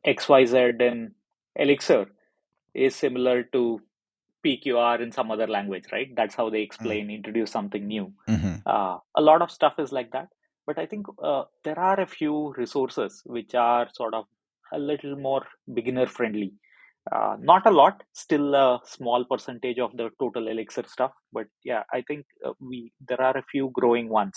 [0.05, 1.14] XYZ in
[1.57, 2.07] Elixir
[2.74, 3.81] is similar to
[4.44, 6.09] PQR in some other language, right?
[6.16, 6.64] That's how they Mm.
[6.64, 8.12] explain, introduce something new.
[8.26, 10.28] hmm Uh, a lot of stuff is like that.
[10.66, 14.26] But I think uh, there are a few resources which are sort of
[14.72, 16.52] a little more beginner friendly.
[17.10, 21.10] Uh, not a lot, still a small percentage of the total Elixir stuff.
[21.32, 24.34] But yeah, I think uh, we there are a few growing ones.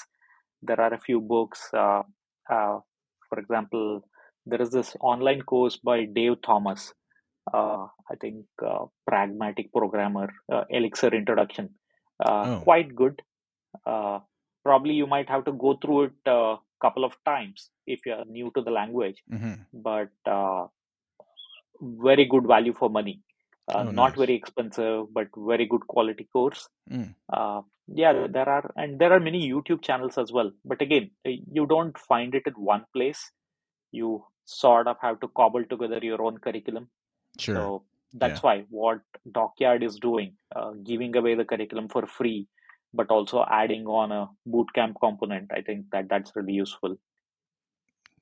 [0.63, 1.69] There are a few books.
[1.71, 2.01] Uh,
[2.49, 2.80] uh,
[3.30, 4.01] for example,
[4.45, 6.93] there is this online course by Dave Thomas.
[7.54, 11.69] Uh, I think uh, Pragmatic Programmer, uh, Elixir Introduction.
[12.23, 13.21] Uh, oh quite good.
[13.86, 14.19] Uh,
[14.63, 18.51] probably you might have to go through it a couple of times if you're new
[18.56, 20.65] to the language, hmm but uh,
[21.82, 23.22] very good value for money.
[23.68, 24.18] Uh, Oh, not nice.
[24.18, 26.70] very expensive, but very good quality course.
[26.90, 27.16] Mm.
[27.32, 30.52] Uh, yeah, there are, and there are many YouTube channels as well.
[30.64, 33.32] But again, uh, you don't find it in one place.
[33.92, 36.90] You sort of have to cobble together your own curriculum.
[37.40, 37.56] Sure.
[37.56, 37.84] So
[38.14, 38.48] that's Yeah.
[38.50, 42.48] why what Dockyard is doing, uh, giving away the curriculum for free,
[42.94, 45.52] but also adding on a bootcamp component.
[45.52, 46.98] I think that that's really useful.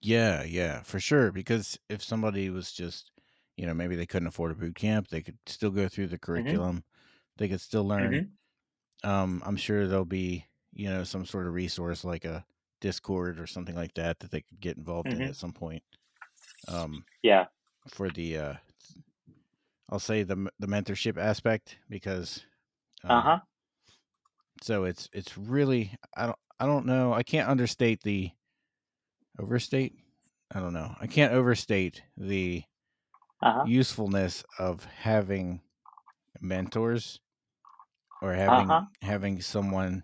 [0.02, 1.32] Yeah, yeah, for sure.
[1.32, 3.12] Because if somebody was just,
[3.58, 6.20] you know, maybe they couldn't afford a boot camp, they could still go through the
[6.36, 6.58] Mm-hmm.
[6.58, 6.84] curriculum.
[7.38, 8.24] They could still learn.
[8.24, 8.34] Mhm.
[9.04, 12.46] Um, I'm sure there'll be, you know, some sort of resource like a
[12.82, 15.28] Discord or something like that that they could get involved in Mhm.
[15.28, 15.84] at some point.
[16.68, 17.48] Um, Yeah.
[17.88, 18.56] for the, uh,
[19.90, 22.46] I'll say the the mentorship aspect because,
[23.04, 23.40] um, Uh huh.
[24.62, 28.32] so it's it's really I don't I don't know I can't understate the
[29.40, 29.96] overstate
[30.52, 32.64] I don't know I can't overstate the
[33.44, 33.68] Uh huh.
[33.68, 35.62] usefulness of having
[36.42, 37.22] mentors
[38.22, 38.88] or having Uh-huh.
[39.02, 40.04] having someone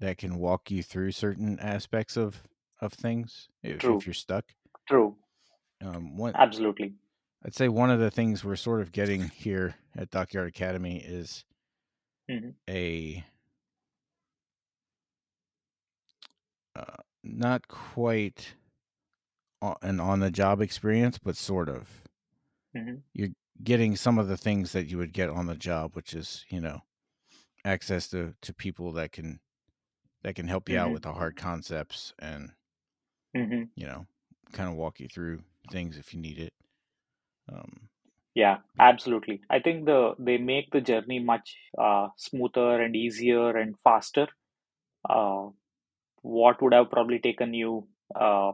[0.00, 2.44] that can walk you through certain aspects of
[2.80, 3.90] of things if, True.
[3.90, 4.54] if you're stuck
[4.86, 5.18] True.
[5.80, 6.96] um one Absolutely.
[7.44, 11.44] i'd say one of the things we're sort of getting here at dockyard academy is
[12.28, 12.58] Mhm.
[12.68, 13.24] a
[16.74, 18.54] uh, not quite
[19.82, 22.07] an on the job experience but sort of
[22.74, 23.02] Mhm.
[23.14, 23.30] you're
[23.62, 26.60] getting some of the things that you would get on the job which is you
[26.60, 26.80] know
[27.64, 29.40] access to to people that can
[30.22, 30.92] that can help you out Mhm.
[30.92, 32.52] with the hard concepts and
[33.34, 33.70] Mhm.
[33.76, 34.06] you know
[34.52, 36.52] kind of walk you through things if you need it
[37.52, 37.88] um
[38.34, 39.42] Yeah, absolutely.
[39.50, 44.28] I think the they make the journey much uh, smoother and easier and faster.
[45.08, 45.48] Uh,
[46.22, 48.52] what would have probably taken you uh,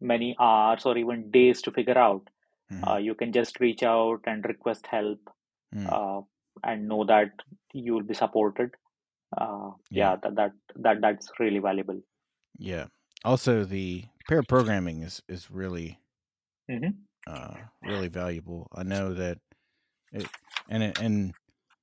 [0.00, 2.28] many hours or even days to figure out,
[2.72, 5.20] mhm, uh, you can just reach out and request help
[5.74, 6.20] mm, uh,
[6.64, 7.32] and know that
[7.72, 8.72] you will be supported.
[9.36, 10.12] Uh, yeah.
[10.12, 12.00] yeah, that that that that's really valuable.
[12.58, 12.86] yeah.
[13.24, 16.00] Also the pair programming is is really
[16.68, 18.68] hmm uh really valuable.
[18.72, 19.38] I know that
[20.12, 20.30] it
[20.68, 21.34] and it, and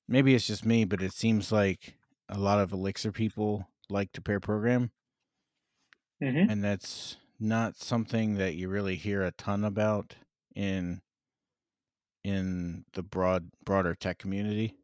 [0.07, 1.95] maybe it's just me but it seems like
[2.29, 4.91] a lot of elixir people like to pair program
[6.21, 10.15] hmm and that's not something that you really hear a ton about
[10.55, 11.01] in
[12.23, 14.75] in the broad broader tech community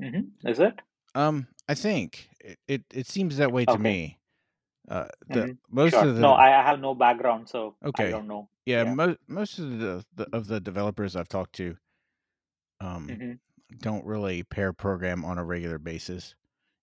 [0.00, 0.80] hmm Is it?
[1.14, 3.78] um i think it it, it seems that way to Okay.
[3.78, 4.18] me
[4.90, 6.02] uh the hmm most Sure.
[6.02, 8.08] of the No, I, have no background, so okay.
[8.08, 8.48] I don't know.
[8.66, 8.94] yeah, Yeah.
[8.94, 11.76] mo- most of the, the of the developers i've talked to
[12.80, 13.32] um hmm
[13.80, 16.34] don't really pair program on a regular basis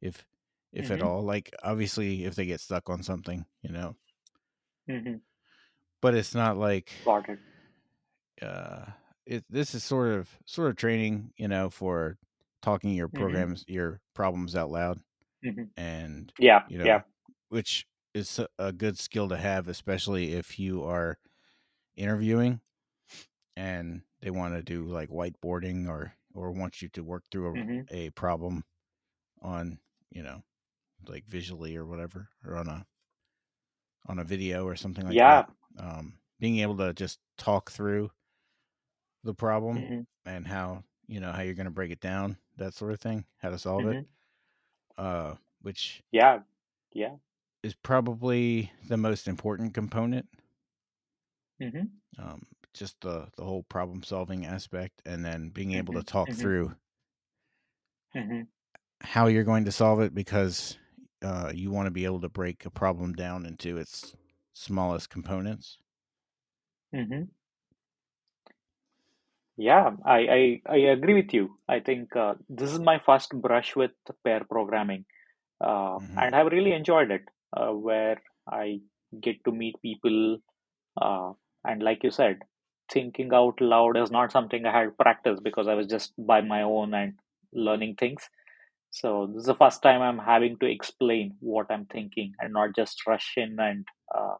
[0.02, 0.26] if
[0.74, 3.96] if at hmm all like obviously if they get stuck on something you know
[4.88, 5.16] hmm
[6.02, 7.30] but it's not like Got.
[8.42, 8.86] Uh
[9.26, 12.18] it this is sort of sort of training you know for
[12.62, 15.00] talking your hmm programs your problems out loud
[15.44, 16.64] hmm and Yeah.
[16.68, 17.02] you know Yeah.
[17.50, 21.18] which is a- good skill to have especially if you are
[21.96, 22.62] interviewing
[23.56, 28.08] and they want to do like whiteboarding or or want you to work through a,
[28.08, 28.64] a problem
[29.42, 29.80] on
[30.12, 30.44] you know
[31.08, 32.86] like visually or whatever or on a
[34.08, 35.22] on a video or something like Yeah.
[35.22, 35.46] that
[35.78, 38.10] um being able to just talk through
[39.24, 42.74] the problem hmm and how you know how you're going to break it down that
[42.74, 44.00] sort of thing how to solve hmm it
[44.98, 46.44] uh which Yeah.
[46.94, 47.18] Yeah.
[47.64, 50.28] is probably the most important component.
[51.60, 52.42] Hmm um
[52.74, 56.34] just the the whole problem solving aspect and then being able hmm to talk hmm
[56.34, 56.74] through
[58.14, 58.42] hmm
[59.02, 60.78] how you're going to solve it because
[61.24, 64.16] uh, you want to be able to break a problem down into its
[64.54, 65.78] smallest components.
[66.94, 67.24] hmm
[69.58, 71.58] Yeah, I, I, I agree with you.
[71.68, 73.92] I think uh, this is my first brush with
[74.24, 75.06] pair programming,
[75.60, 77.24] uh, hmm and I've really enjoyed it,
[77.56, 78.80] uh, where I
[79.20, 80.40] get to meet people,
[81.00, 81.34] uh,
[81.64, 82.40] and like you said,
[82.92, 86.64] thinking out loud is not something I had practiced because I was just by my
[86.64, 87.14] own and
[87.54, 88.30] learning things.
[88.90, 92.76] So this is the first time I'm having to explain what I'm thinking and not
[92.76, 94.36] just rush in and uh,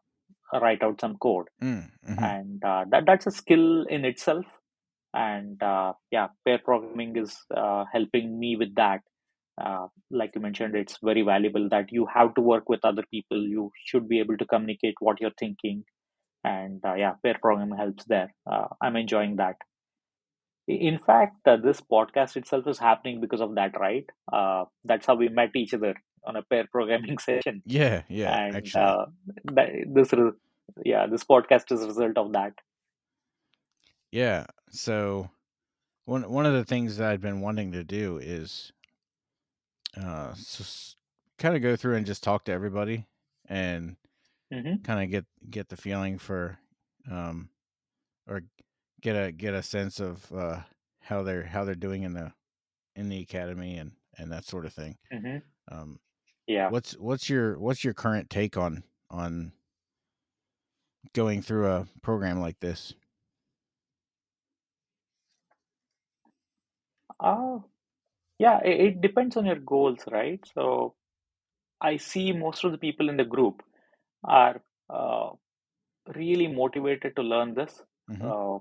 [0.60, 1.48] write out some code.
[1.62, 2.22] Mm-hmm.
[2.22, 4.44] And uh, that that's a skill in itself.
[5.14, 9.00] And uh, yeah, pair programming is uh, helping me with that.
[9.62, 13.36] Uh, like you mentioned, it's very valuable that you have to work with other people.
[13.36, 15.84] You should be able to communicate what you're thinking.
[16.44, 18.34] And uh, yeah, pair programming helps there.
[18.50, 19.56] Uh, I'm enjoying that.
[20.68, 24.06] In fact, uh, this podcast itself is happening because of that, right?
[24.32, 25.94] Uh, that's how we met each other
[26.24, 28.82] on a pair programming session, Yeah, yeah, and actually.
[28.82, 29.06] uh,
[29.52, 30.12] that, this,
[30.84, 32.52] yeah, this podcast is a result of that.
[34.12, 34.46] Yeah.
[34.70, 35.30] So
[36.06, 38.72] one one of the things that I've been wanting to do is
[39.96, 40.34] uh
[41.38, 43.06] kind of go through and just talk to everybody
[43.48, 43.96] and
[44.52, 44.82] Mm-hmm.
[44.82, 46.58] kind of get get the feeling for
[47.10, 47.48] um
[48.28, 48.42] or
[49.00, 50.60] get a get a sense of uh
[51.00, 52.32] how they're how they're doing in the
[52.96, 54.98] in the academy and and that sort of thing.
[55.12, 55.38] Mm-hmm.
[55.74, 56.00] Um
[56.46, 56.70] Yeah.
[56.70, 59.52] what's what's your what's your current take on on
[61.14, 62.94] going through a program like this?
[67.22, 67.58] Uh,
[68.38, 70.40] yeah, it, it depends on your goals, right?
[70.54, 70.94] So
[71.80, 73.62] I see most of the people in the group
[74.24, 75.30] are uh,
[76.14, 77.82] really motivated to learn this.
[78.08, 78.58] hmm Uh,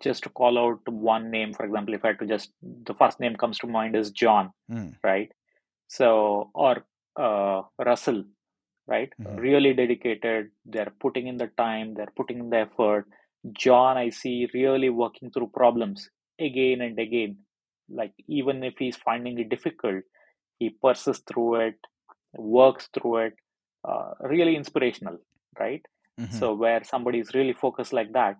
[0.00, 3.20] just to call out one name, for example, if I had to just, the first
[3.20, 5.30] name comes to mind is John, Mm, right?
[5.88, 6.84] So, or
[7.16, 8.24] uh, Russell,
[8.86, 9.12] right?
[9.18, 10.50] hmm Really dedicated.
[10.66, 13.06] They're putting in the time, they're putting in the effort.
[13.52, 17.38] John, I see really working through problems again and again.
[17.88, 20.04] Like, even if he's finding it difficult,
[20.58, 21.74] he persists through it,
[22.34, 23.34] works through it.
[23.88, 25.18] Uh, really inspirational,
[25.58, 25.84] right?
[26.18, 28.36] hmm So, where somebody is really focused like that.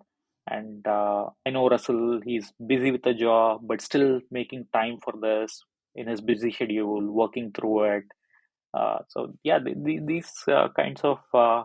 [0.49, 5.13] And uh, I know Russell, he's busy with the job, but still making time for
[5.21, 5.63] this
[5.95, 8.03] in his busy schedule, working through it
[8.73, 11.63] uh, so yeah, the, the, these uh, kinds of uh,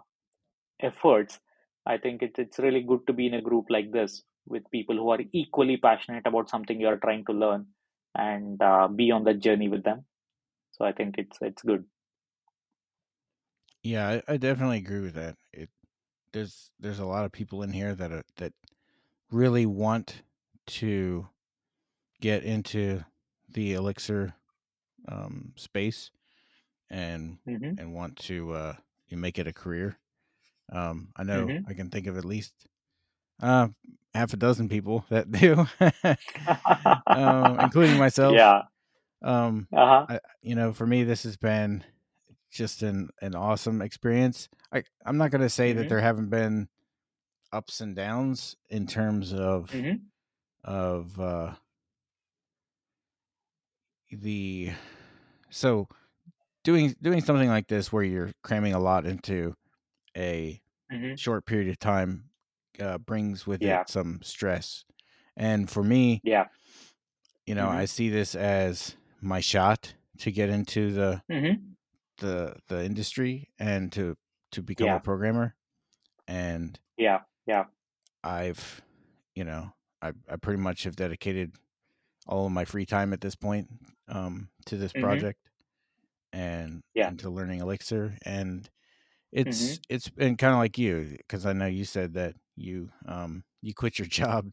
[0.81, 1.41] efforts,
[1.87, 4.97] I think it, it's really good to be in a group like this with people
[4.97, 7.67] who are equally passionate about something you are trying to learn
[8.15, 10.07] and uh, be on that journey with them.
[10.73, 11.85] So I think it's it's good.
[13.83, 15.37] Yeah, I, I definitely agree with that.
[15.53, 15.71] It
[16.33, 18.53] there's there's a lot of people in here that are, that
[19.31, 20.23] really want
[20.67, 21.29] to
[22.21, 23.05] get into
[23.49, 24.35] the elixir
[25.09, 26.11] um, space
[26.91, 28.75] and hmm and want to uh,
[29.11, 29.99] make it a career.
[30.73, 32.69] Um, I know hmm I can think of at least
[33.42, 33.68] uh,
[34.14, 35.66] half a dozen people that do,
[37.12, 38.42] um, including myself.
[38.42, 38.62] yeah.
[39.22, 40.09] Um, Uh-huh.
[40.09, 41.85] I, you know, for me, this has been
[42.51, 44.48] just an an awesome experience.
[44.72, 46.68] I I'm not going to say that hmm there haven't been
[47.53, 50.11] ups and downs in terms of hmm
[50.64, 51.55] of uh,
[54.11, 54.70] the
[55.51, 55.88] so
[56.64, 59.55] doing doing something like this where you're cramming a lot into
[60.16, 62.24] a hmm short period of time
[62.81, 63.85] uh, brings with Yeah.
[63.85, 64.85] it some stress.
[65.37, 66.49] And for me, Yeah.
[67.47, 71.77] you know, hmm I see this as my shot to get into the hmm
[72.19, 74.17] the the industry and to
[74.53, 74.97] to become Yeah.
[74.97, 75.57] a programmer.
[76.29, 77.23] And Yeah.
[77.47, 77.67] Yeah.
[78.23, 78.83] I've,
[79.35, 81.55] you know, I I pretty much have dedicated
[82.27, 83.69] all of my free time at this point
[84.09, 85.51] um, to this hmm project
[86.33, 87.11] and Yeah.
[87.11, 88.17] and to learning Elixir.
[88.25, 88.71] And
[89.33, 93.44] it's it's been kind of like you because I know you said that you um
[93.62, 94.51] you quit your job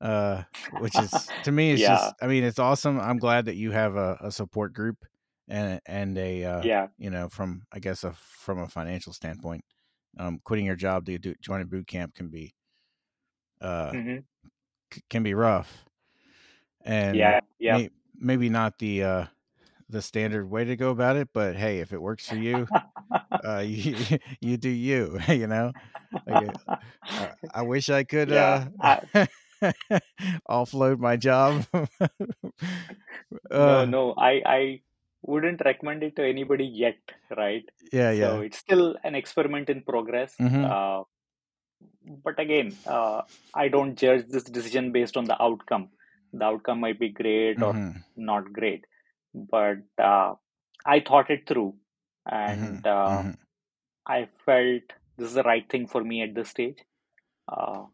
[0.00, 0.42] uh
[0.76, 1.86] which is to me it's Yeah.
[1.86, 5.04] just i mean it's awesome i'm glad that you have a, a support group
[5.48, 6.88] and and a uh Yeah.
[6.98, 9.64] you know from i guess a from a financial standpoint
[10.18, 12.54] um quitting your job to do join a boot camp can be
[13.60, 14.18] uh hmm
[14.92, 15.84] c- can be rough
[16.84, 17.40] and Yeah.
[17.58, 17.76] Yeah.
[17.76, 19.26] may, maybe not the uh
[19.88, 22.66] the standard way to go about it but hey if it works for you
[23.44, 25.72] uh you you do you you know
[26.26, 26.56] like
[27.16, 28.60] uh, I, wish I could Yeah.
[28.60, 29.00] uh I,
[30.48, 31.64] offload my job.
[33.56, 34.82] No, uh no, I I
[35.22, 36.98] wouldn't recommend it to anybody yet,
[37.36, 37.68] right?
[37.92, 38.40] yeah, So yeah.
[38.40, 40.40] it's still an experiment in progress.
[40.40, 40.62] Mhm.
[40.62, 41.04] Uh,
[42.24, 43.22] but again, uh,
[43.54, 45.90] I don't judge this decision based on the outcome.
[46.32, 48.04] The outcome might be great or Mhm.
[48.16, 48.84] not great,
[49.36, 50.34] but uh,
[50.84, 51.74] I thought it through,
[52.26, 52.86] and Mhm.
[52.86, 53.36] uh, Mhm.
[54.06, 56.84] I felt this is the right thing for me at this stage.
[57.48, 57.86] Uh,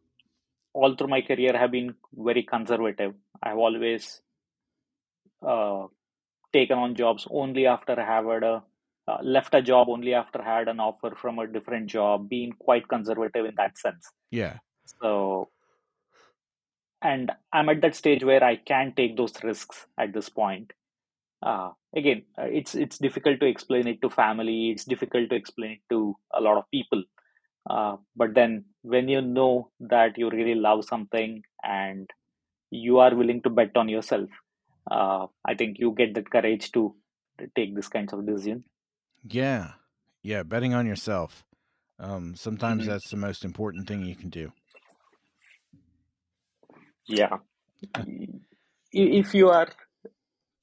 [0.74, 3.14] all through my career, I have been very conservative.
[3.42, 4.22] I've always
[5.42, 5.86] uh,
[6.52, 8.64] taken on jobs only after I have had a
[9.08, 12.52] uh, left a job only after I had an offer from a different job, being
[12.52, 14.12] quite conservative in that sense.
[14.30, 14.58] Yeah.
[14.84, 15.50] So,
[17.02, 20.72] and I'm at that stage where I can take those risks at this point.
[21.42, 24.70] Uh, again, uh, it's it's difficult to explain it to family.
[24.70, 27.02] It's difficult to explain it to a lot of people.
[27.68, 32.10] Uh, but then, when you know that you really love something and
[32.70, 34.30] you are willing to bet on yourself,
[34.90, 36.96] uh, I think you get that courage to
[37.56, 38.64] take this kinds of decision.
[39.28, 39.72] Yeah.
[40.22, 41.44] Yeah, betting on yourself.
[41.98, 42.86] Um sometimes Mhm.
[42.86, 44.52] that's the most important thing you can do.
[47.06, 47.38] Yeah.
[48.92, 49.68] If you are,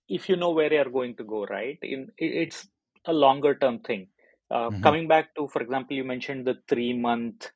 [0.09, 1.77] if you know where you're going to go, right?
[1.81, 2.67] In it's
[3.05, 4.07] a longer term thing.
[4.51, 4.81] Uh, mhm.
[4.81, 7.51] coming back to, for example, you mentioned the three month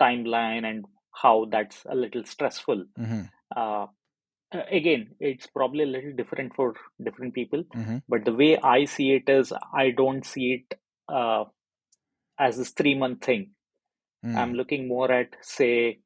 [0.00, 0.84] timeline and
[1.22, 2.84] how that's a little stressful.
[2.98, 3.22] Mm-hmm.
[3.56, 3.86] Uh,
[4.52, 7.98] uh, again, it's probably a little different for different people, Mm-hmm.
[8.08, 10.78] but the way I see it is, I don't see it
[11.08, 11.44] uh,
[12.38, 13.50] as this three month thing.
[14.24, 14.36] Mm.
[14.36, 16.00] I'm looking more at, say,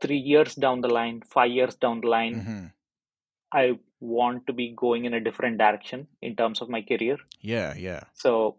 [0.00, 2.34] three years down the line, five years down the line.
[2.34, 2.66] Mm-hmm.
[3.52, 7.16] I want to be going in a different direction in terms of my career.
[7.40, 8.04] Yeah, yeah.
[8.14, 8.56] So,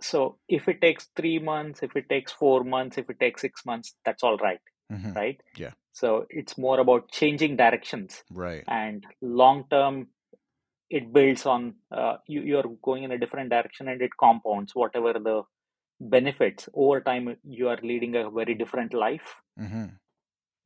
[0.00, 3.66] so if it takes three months, if it takes four months, if it takes six
[3.66, 4.60] months, that's all right,
[4.92, 5.12] Mm-hmm.
[5.12, 5.40] right?
[5.56, 5.72] Yeah.
[5.92, 8.64] So it's more about changing directions Right.
[8.68, 10.08] and long term.
[10.88, 12.40] It builds on uh, you.
[12.42, 15.42] You're going in a different direction, and it compounds whatever the
[16.00, 17.36] benefits over time.
[17.44, 19.34] You are leading a very different life.
[19.60, 19.86] Mm-hmm.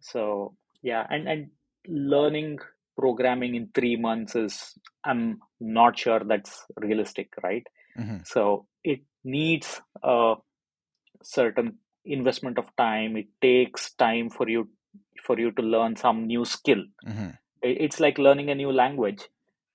[0.00, 1.50] So yeah, and and
[1.88, 2.58] learning
[2.98, 4.74] programming in three months is
[5.04, 7.66] I'm not sure that's realistic, right?
[7.98, 8.18] Mm-hmm.
[8.24, 10.34] So it needs a
[11.22, 13.16] certain investment of time.
[13.16, 14.68] It takes time for you
[15.24, 16.82] for you to learn some new skill.
[17.06, 17.30] Mm-hmm.
[17.62, 19.28] It's like learning a new language.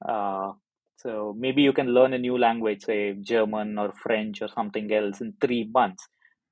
[0.06, 0.52] Uh,
[0.98, 5.22] so maybe you can learn a new language, say German or French or something else,
[5.22, 6.08] in three months,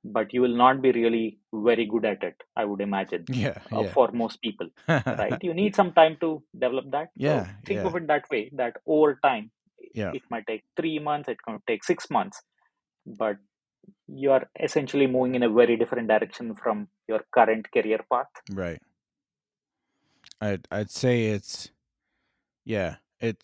[0.05, 2.35] but you will not be really very good at it.
[2.55, 3.93] I would imagine Yeah, uh, yeah.
[3.93, 4.69] for most people,
[5.17, 5.37] right?
[5.41, 7.09] You need some time to develop that.
[7.25, 7.87] So Yeah, think yeah.
[7.87, 8.51] of it that way.
[8.53, 9.51] That over time,
[9.93, 10.11] Yeah.
[10.13, 12.41] it might take three months, it can take six months,
[13.05, 13.37] but
[14.07, 18.27] you are essentially moving in a very different direction from your current career path.
[18.51, 18.81] Right.
[20.41, 21.71] I'd I'd say it's
[22.65, 23.43] yeah, it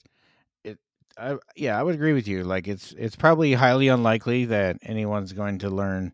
[0.64, 0.80] it
[1.18, 2.44] I yeah, I would agree with you.
[2.46, 6.14] Like it's it's probably highly unlikely that anyone's going to learn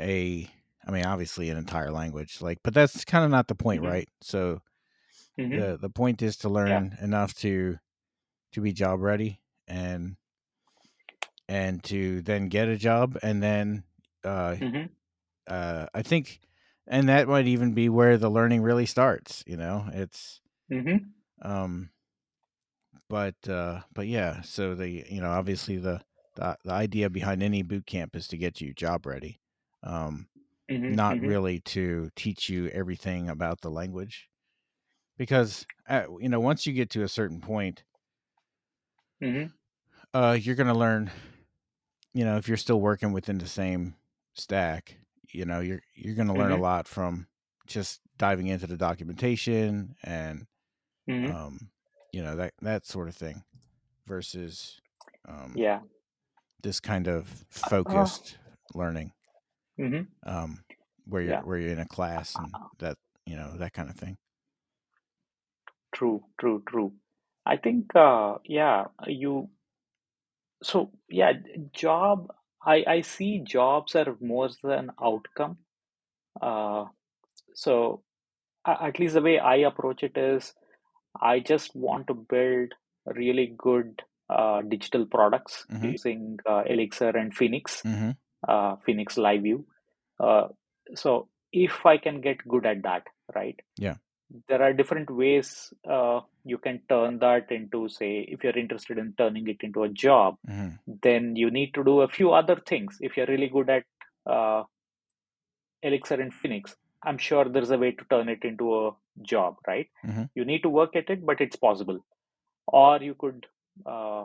[0.00, 0.48] a
[0.86, 2.40] I mean, obviously an entire language.
[2.40, 3.88] Like but that's kind of not the point, Mhm.
[3.88, 4.08] right?
[4.22, 4.60] So
[5.38, 7.78] hmm the the point is to learn enough to
[8.52, 10.16] to be job ready and
[11.48, 13.84] and to then get a job and then
[14.24, 14.88] uh hmm
[15.48, 16.40] uh I think
[16.86, 19.88] and that might even be where the learning really starts, you know.
[19.92, 20.40] It's
[20.70, 21.90] hmm um
[23.08, 26.00] but uh but yeah so the you know obviously the
[26.36, 29.40] the, the idea behind any boot camp is to get you job ready
[29.82, 30.28] um
[30.68, 34.28] hmm not hmm really to teach you everything about the language.
[35.18, 37.84] Because uh, you know once you get to a certain point
[39.20, 39.58] hmm
[40.14, 41.10] uh you're going to learn
[42.14, 43.94] you know if you're still working within the same
[44.34, 44.96] stack
[45.32, 47.26] you know you're you're going to learn a hmm lot from
[47.66, 50.46] just diving into the documentation and
[51.06, 51.70] hmm um
[52.12, 53.42] you know that that sort of thing
[54.06, 54.80] versus
[55.28, 55.80] um Yeah.
[56.62, 57.44] this kind of
[57.86, 58.38] Uh, focused
[58.74, 59.12] learning
[59.78, 60.58] hmm um
[61.06, 61.42] where you're Yeah.
[61.42, 64.18] where you're in a class and that you know that kind of thing
[65.94, 66.92] True, true, true.
[67.46, 69.48] I think, uh, yeah, you,
[70.62, 71.32] so yeah,
[71.72, 72.28] job,
[72.64, 75.58] I, I see jobs are more than outcome.
[76.40, 76.86] Uh,
[77.54, 78.02] so
[78.66, 80.52] at least the way I approach it is
[81.20, 82.74] I just want to build
[83.06, 85.90] really good uh, digital products mm-hmm.
[85.90, 88.10] using uh, Elixir and Phoenix, Mm-hmm.
[88.48, 89.64] Uh, Phoenix Live View.
[90.18, 90.48] Uh,
[90.94, 93.58] so if I can get good at that, right?
[93.76, 93.94] yeah
[94.46, 99.14] there are different ways uh, you can turn that into say if you're interested in
[99.16, 100.68] turning it into a job mm-hmm.
[101.02, 103.84] then you need to do a few other things if you're really good at
[104.26, 104.62] uh,
[105.82, 108.90] elixir and phoenix i'm sure there's a way to turn it into a
[109.22, 110.24] job right Mm-hmm.
[110.34, 112.04] you need to work at it but it's possible
[112.66, 113.46] or you could
[113.86, 114.24] uh,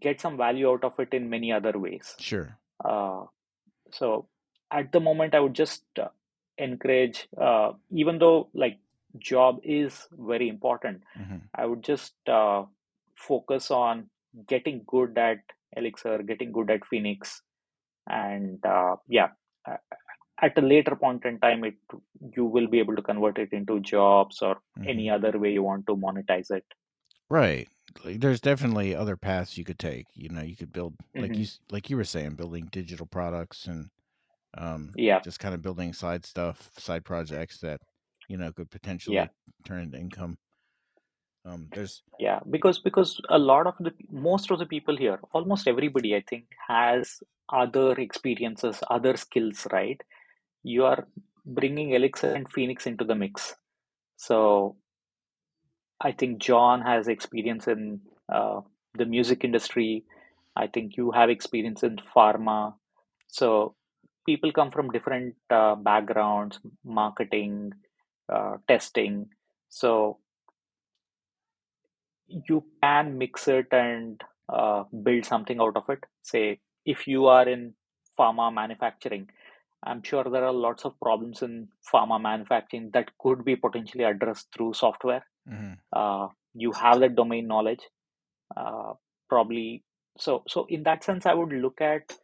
[0.00, 3.22] get some value out of it in many other ways sure uh,
[3.92, 4.26] so
[4.70, 6.08] at the moment i would just uh,
[6.58, 8.78] encourage uh, even though like
[9.18, 11.36] job is very important mm-hmm.
[11.54, 12.64] i would just uh,
[13.14, 14.08] focus on
[14.48, 15.38] getting good at
[15.76, 17.42] elixir getting good at phoenix
[18.08, 19.28] and uh, yeah
[20.42, 21.74] at a later point in time it
[22.36, 24.88] you will be able to convert it into jobs or Mm-hmm.
[24.88, 26.64] any other way you want to monetize it
[27.30, 27.68] right
[28.04, 31.38] like, there's definitely other paths you could take you know you could build like hmm
[31.38, 33.90] you like you were saying building digital products and
[34.58, 37.80] um yeah just kind of building side stuff side projects that
[38.28, 38.70] you know could
[39.06, 39.30] yeah potentially
[39.64, 40.38] turn into income
[41.44, 45.66] um there's Yeah, because because a lot of the most of the people here, almost
[45.66, 50.00] everybody, I think, has other experiences, other skills, right?
[50.62, 51.08] You are
[51.46, 53.56] bringing Elixir and Phoenix into the mix.
[54.16, 54.76] So
[56.04, 58.00] I think John has experience in
[58.32, 58.60] uh,
[58.94, 60.04] the music industry.
[60.54, 62.74] I think you have experience in pharma.
[63.28, 63.74] So
[64.26, 67.72] people come from different uh, backgrounds, marketing,
[68.32, 69.30] uh, testing.
[69.70, 70.18] So
[72.28, 76.04] you can mix it and uh, build something out of it.
[76.22, 77.74] Say, if you are in
[78.18, 79.30] pharma manufacturing,
[79.82, 84.48] I'm sure there are lots of problems in pharma manufacturing that could be potentially addressed
[84.54, 85.24] through software.
[85.48, 85.78] Mhm.
[85.92, 87.88] Uh, you have that domain knowledge,
[88.56, 88.94] uh,
[89.28, 89.84] probably.
[90.18, 92.16] So, so in that sense, I would look at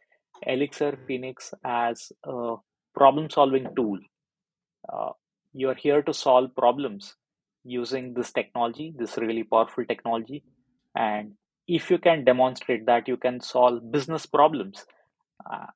[0.43, 2.55] Elixir Phoenix as a
[2.95, 3.99] problem-solving tool.
[4.91, 5.11] Uh,
[5.53, 7.15] you're here to solve problems
[7.63, 10.43] using this technology, this really powerful technology,
[10.95, 11.33] and
[11.67, 14.85] if you can demonstrate that you can solve business problems,
[15.51, 15.67] uh,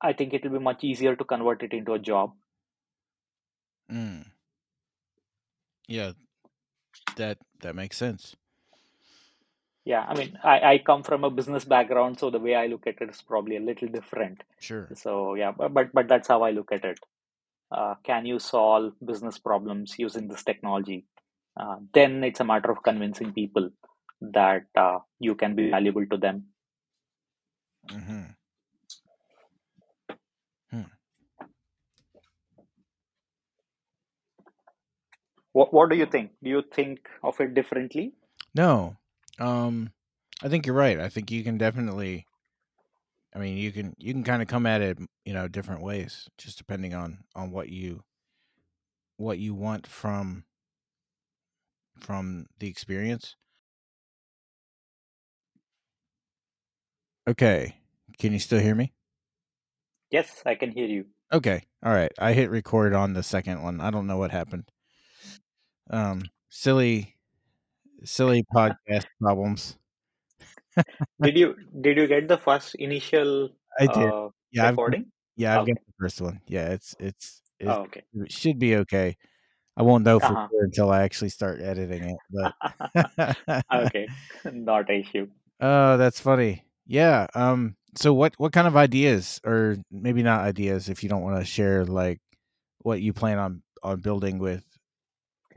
[0.00, 2.34] I think it will be much easier to convert it into a job.
[3.90, 4.24] Mm.
[5.88, 6.12] Yeah,
[7.18, 8.34] that that makes sense.
[9.84, 12.86] Yeah, I mean, I, I come from a business background, so the way I look
[12.86, 14.42] at it is probably a little different.
[14.58, 14.88] Sure.
[14.94, 16.98] So yeah, but but, but that's how I look at it.
[17.70, 21.04] Uh, can you solve business problems using this technology?
[21.56, 23.70] Uh, then it's a matter of convincing people
[24.20, 26.44] that uh, you can be valuable to them.
[27.88, 28.22] Mm-hmm.
[35.58, 36.30] What what do you think?
[36.40, 38.12] Do you think of it differently?
[38.54, 38.96] No,
[39.40, 39.90] um,
[40.40, 41.00] I think you're right.
[41.00, 42.26] I think you can definitely.
[43.34, 46.28] I mean, you can you can kind of come at it, you know, different ways,
[46.38, 48.04] just depending on on what you
[49.16, 50.44] what you want from
[51.98, 53.34] from the experience.
[57.26, 57.74] Okay,
[58.16, 58.92] can you still hear me?
[60.12, 61.06] Yes, I can hear you.
[61.32, 62.12] Okay, all right.
[62.16, 63.80] I hit record on the second one.
[63.80, 64.70] I don't know what happened.
[65.90, 67.16] Um, silly,
[68.04, 69.78] silly podcast problems.
[71.20, 74.14] Did you did you get the first initial I did.
[74.14, 75.12] uh, Yeah, I've, recording?
[75.36, 75.66] yeah, I've Okay.
[75.66, 76.40] got the first one.
[76.46, 78.04] Yeah, it's it's it, Oh, okay.
[78.14, 79.16] it should be okay.
[79.76, 80.48] I won't know for Uh-huh.
[80.50, 82.20] sure until I actually start editing it.
[82.30, 82.52] But
[83.72, 84.12] Okay,
[84.44, 85.28] not an issue.
[85.60, 86.64] oh, that's funny.
[86.86, 87.26] Yeah.
[87.34, 87.76] Um.
[87.96, 91.44] So what what kind of ideas, or maybe not ideas, if you don't want to
[91.44, 92.20] share, like
[92.80, 94.64] what you plan on on building with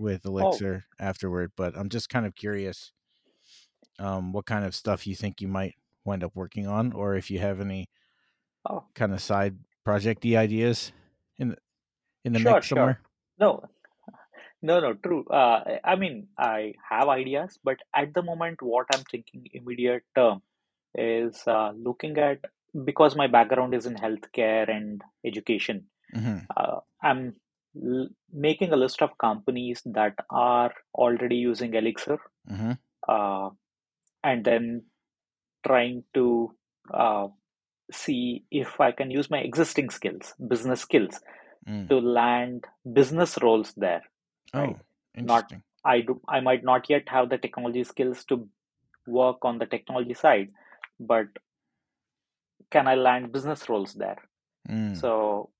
[0.01, 1.53] with Oh, Elixir afterward?
[1.55, 2.93] But I'm just kind of curious.
[3.99, 5.75] Um, what kind of stuff you think you might
[6.05, 7.89] wind up working on, or if you have any
[8.69, 10.91] oh, kind of side projecty ideas
[11.37, 11.57] in the,
[12.25, 12.67] in the sure, mix sure.
[12.67, 13.01] somewhere?
[13.39, 13.63] No,
[14.61, 15.25] no, no, true.
[15.27, 20.41] Uh, I mean, I have ideas, but at the moment, what I'm thinking immediate term
[20.95, 22.39] is uh, looking at
[22.85, 25.87] because my background is in healthcare and education.
[26.13, 27.35] hmm Uh, I'm
[28.33, 32.71] making a list of companies that are already using Elixir, hmm
[33.07, 33.49] uh,
[34.23, 34.83] and then
[35.65, 36.53] trying to
[36.93, 37.27] uh,
[37.91, 41.19] see if I can use my existing skills, business skills,
[41.67, 41.89] Mm.
[41.89, 44.01] to land business roles there,
[44.51, 44.75] right?
[44.75, 45.63] Oh, Not interesting.
[45.85, 48.49] I do I might not yet have the technology skills to
[49.05, 50.49] work on the technology side,
[50.99, 51.27] but
[52.71, 54.17] can I land business roles there?
[54.67, 54.97] Mm.
[54.97, 55.51] So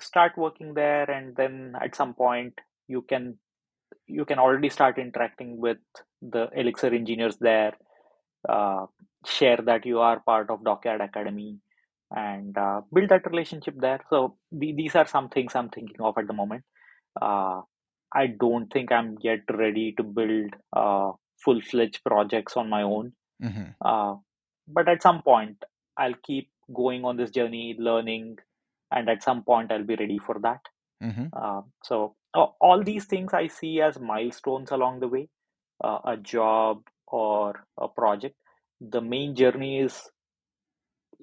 [0.00, 2.54] start working there, and then at some point
[2.88, 3.38] you can
[4.06, 5.78] you can already start interacting with
[6.22, 7.74] the Elixir engineers there.
[8.48, 8.86] Uh,
[9.26, 11.58] share that you are part of Dockyard Academy
[12.10, 14.00] and uh, build that relationship there.
[14.08, 16.64] So the, these are some things I'm thinking of at the moment.
[17.20, 17.60] Uh,
[18.14, 21.12] I don't think I'm yet ready to build uh,
[21.44, 23.12] full-fledged projects on my own.
[23.40, 24.14] hmm Uh,
[24.66, 25.62] but at some point,
[25.96, 28.38] I'll keep going on this journey, learning,
[28.90, 30.60] and at some point, I'll be ready for that.
[31.00, 32.16] hmm Uh, so
[32.60, 35.28] all these things I see as milestones along the way,
[35.82, 38.36] uh, a job or a project.
[38.80, 40.10] The main journey is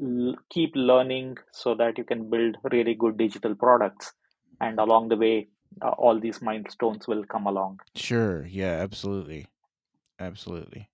[0.01, 4.13] l- keep learning so that you can build really good digital products,
[4.61, 5.49] and along the way,
[5.81, 7.79] uh, all these milestones will come along.
[7.95, 8.45] Sure.
[8.45, 8.73] Yeah.
[8.81, 9.47] Absolutely.
[10.19, 10.89] Absolutely.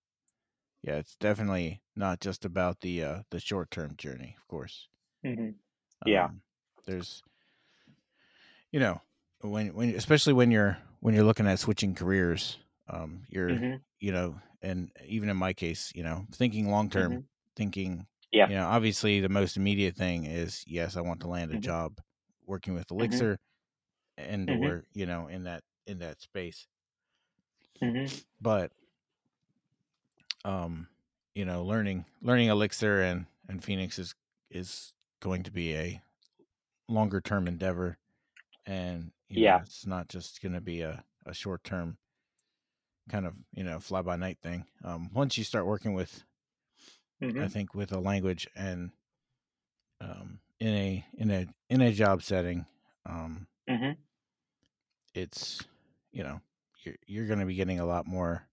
[0.81, 0.97] Yeah.
[0.97, 4.87] It's definitely not just about the uh the short term journey, of course.
[5.23, 5.51] hmm
[6.05, 6.25] Yeah.
[6.25, 6.41] Um,
[6.85, 7.21] there's,
[8.71, 9.01] you know,
[9.41, 12.57] when when especially when you're when you're looking at switching careers,
[12.89, 17.13] um, you're hmm you know, and even in my case, you know, thinking long term,
[17.13, 17.19] hmm
[17.55, 18.47] thinking, Yeah.
[18.47, 21.59] you know, obviously the most immediate thing is yes, I want to land a hmm
[21.59, 21.99] job
[22.45, 23.39] working with hmm Elixir
[24.17, 26.67] and hmm or you know in that in that space.
[27.81, 28.05] Hmm
[28.41, 28.71] but
[30.45, 30.87] um
[31.35, 34.13] you know learning learning elixir and and phoenix is
[34.49, 36.01] is going to be a
[36.87, 37.97] longer term endeavor
[38.65, 39.61] and you know Yeah.
[39.61, 41.97] it's not just going to be a, a short term
[43.09, 46.23] kind of you know fly by night thing um once you start working with
[47.21, 48.91] hmm i think with a language and
[50.01, 52.65] um in a in a in a job setting
[53.05, 53.91] um mm-hmm.
[55.13, 55.63] it's
[56.11, 56.39] you know
[56.83, 58.47] you're you're going to be getting a lot more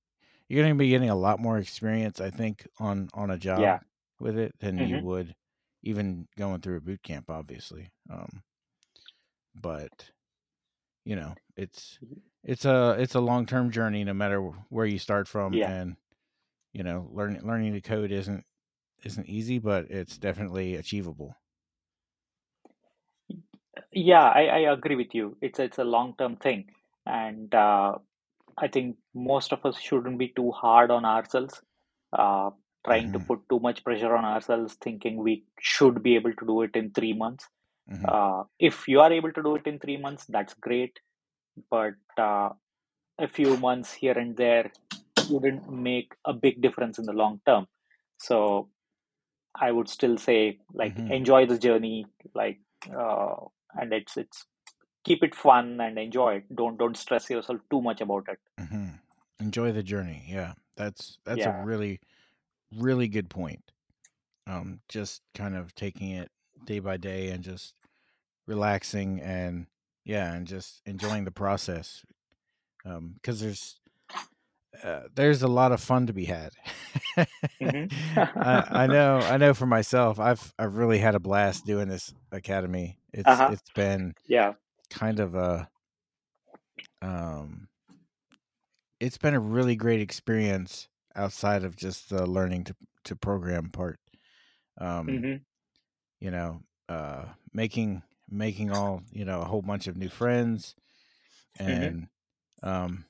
[0.48, 3.60] you're going to be getting a lot more experience i think on on a job
[3.60, 3.78] Yeah.
[4.20, 5.34] with it than you hmm would
[5.82, 7.90] even going through a boot camp, obviously.
[8.10, 8.42] Um,
[9.54, 10.10] but
[11.04, 11.98] you know, it's
[12.44, 15.64] it's a it's a long term journey, no matter where you start from, Yeah.
[15.64, 15.96] and
[16.72, 18.44] you know, learning learning to code isn't
[19.04, 21.34] isn't easy, but it's definitely achievable.
[23.92, 25.36] Yeah, I, I agree with you.
[25.40, 26.66] It's it's a long term thing,
[27.06, 27.98] and uh,
[28.58, 31.62] I think most of us shouldn't be too hard on ourselves,
[32.12, 32.50] uh,
[32.84, 36.46] trying to hmm put too much pressure on ourselves, thinking we should be able to
[36.46, 37.48] do it in three months.
[37.88, 40.98] hmm Uh, if you are able to do it in three months, that's great,
[41.70, 42.50] but uh,
[43.18, 44.70] a few months here and there
[45.30, 47.66] wouldn't make a big difference in the long term.
[48.18, 48.68] So
[49.54, 52.60] I would still say, like, hmm enjoy the journey, like,
[52.96, 53.34] uh,
[53.74, 54.46] and it's it's
[55.04, 56.56] keep it fun and enjoy it.
[56.56, 58.38] Don't don't stress yourself too much about it.
[58.58, 58.88] hmm
[59.40, 60.22] Enjoy the journey.
[60.28, 62.00] Yeah, that's that's a really
[62.76, 63.72] really good point.
[64.46, 66.30] Um, just kind of taking it
[66.66, 67.74] day by day and just
[68.46, 69.66] relaxing and
[70.04, 72.04] yeah, and just enjoying the process.
[72.84, 73.80] Um, because there's
[74.82, 76.52] uh, there's a lot of fun to be had.
[77.60, 77.90] hmm
[78.40, 82.14] I, I know, I know for myself, I've I've really had a blast doing this
[82.32, 82.98] academy.
[83.12, 83.46] It's Uh-huh.
[83.46, 84.54] it's been Yeah.
[84.90, 85.70] kind of a
[87.02, 87.68] um
[89.00, 94.00] it's been a really great experience outside of just the learning to to program part.
[94.78, 95.42] Um, hmm
[96.20, 100.74] you know, uh making making all, you know, a whole bunch of new friends
[101.66, 102.08] hmm and
[102.62, 103.06] um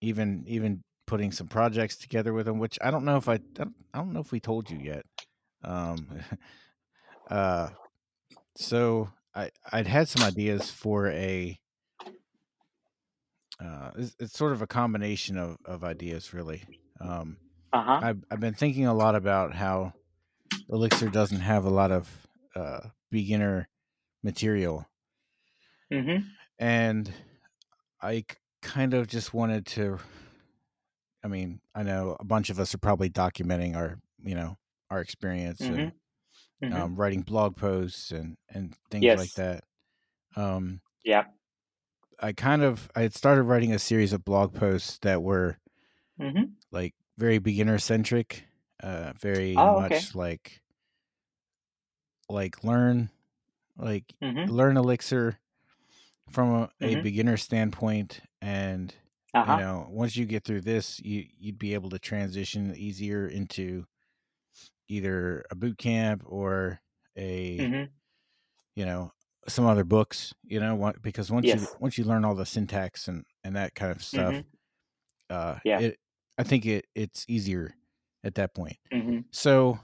[0.00, 3.38] even even putting some projects together with them, which I don't know if I I
[3.54, 5.04] don't, I don't know if we told you yet.
[5.64, 6.20] Um
[7.30, 7.70] uh
[8.56, 11.58] so I I'd had some ideas for a
[13.60, 16.64] uh it's, it's sort of a combination of of ideas really.
[17.00, 17.38] Um
[17.72, 18.02] Uh-huh.
[18.02, 19.94] I've I've been thinking a lot about how
[20.70, 23.68] Elixir doesn't have a lot of uh beginner
[24.22, 24.86] material
[25.90, 27.12] hmm and
[28.02, 28.24] I
[28.62, 29.98] kind of just wanted to
[31.24, 34.56] I mean, I know a bunch of us are probably documenting our, you know,
[34.90, 35.92] our experience hmm and
[36.60, 39.64] hmm um, writing blog posts and and things like that.
[40.36, 41.28] Um, Yeah.
[42.20, 45.58] I kind of I had started writing a series of blog posts that were
[46.18, 48.44] hmm like very beginner centric,
[48.82, 50.08] uh, very Oh, okay.
[50.08, 50.62] much like
[52.28, 53.10] like learn
[53.76, 55.38] like hmm learn Elixir
[56.30, 58.94] from a, a hmm beginner standpoint and
[59.42, 59.56] you Uh-huh.
[59.56, 63.86] know once you get through this you you'd be able to transition easier into
[64.88, 66.80] either a boot camp or
[67.16, 67.98] a hmm
[68.76, 69.12] you know
[69.48, 73.24] some other books you know because once you once you learn all the syntax and
[73.44, 74.48] and that kind of stuff hmm
[75.30, 75.82] uh Yeah.
[75.82, 75.98] it
[76.38, 77.74] i think it it's easier
[78.24, 79.78] at that point hmm so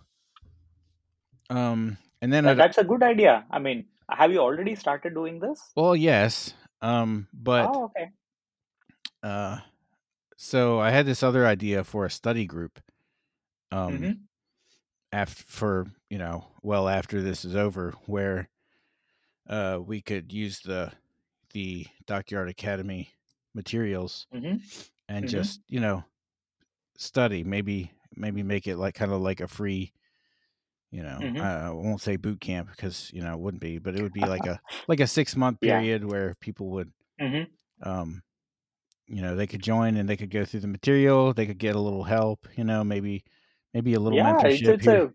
[1.51, 3.45] um and then that's a good idea.
[3.51, 5.61] I mean, have you already started doing this?
[5.77, 8.11] well yes um but Oh, okay.
[9.23, 9.59] uh
[10.37, 12.81] so i had this other idea for a study group
[13.73, 14.27] um hmm
[15.13, 18.49] after for you know well after this is over where
[19.49, 20.93] uh we could use the
[21.53, 23.11] the dockyard academy
[23.55, 24.57] materials hmm
[25.09, 26.05] and hmm just you know
[26.97, 29.93] study maybe maybe make it like kind of like a free
[30.91, 33.79] you know hmm I, I won't say boot camp because you know it wouldn't be
[33.79, 35.61] but it would be like a like a six month Yeah.
[35.61, 37.49] period where people would hmm
[37.83, 38.23] um
[39.07, 41.77] you know they could join and they could go through the material they could get
[41.77, 43.25] a little help you know maybe
[43.75, 45.13] maybe a little Yeah, mentorship it's a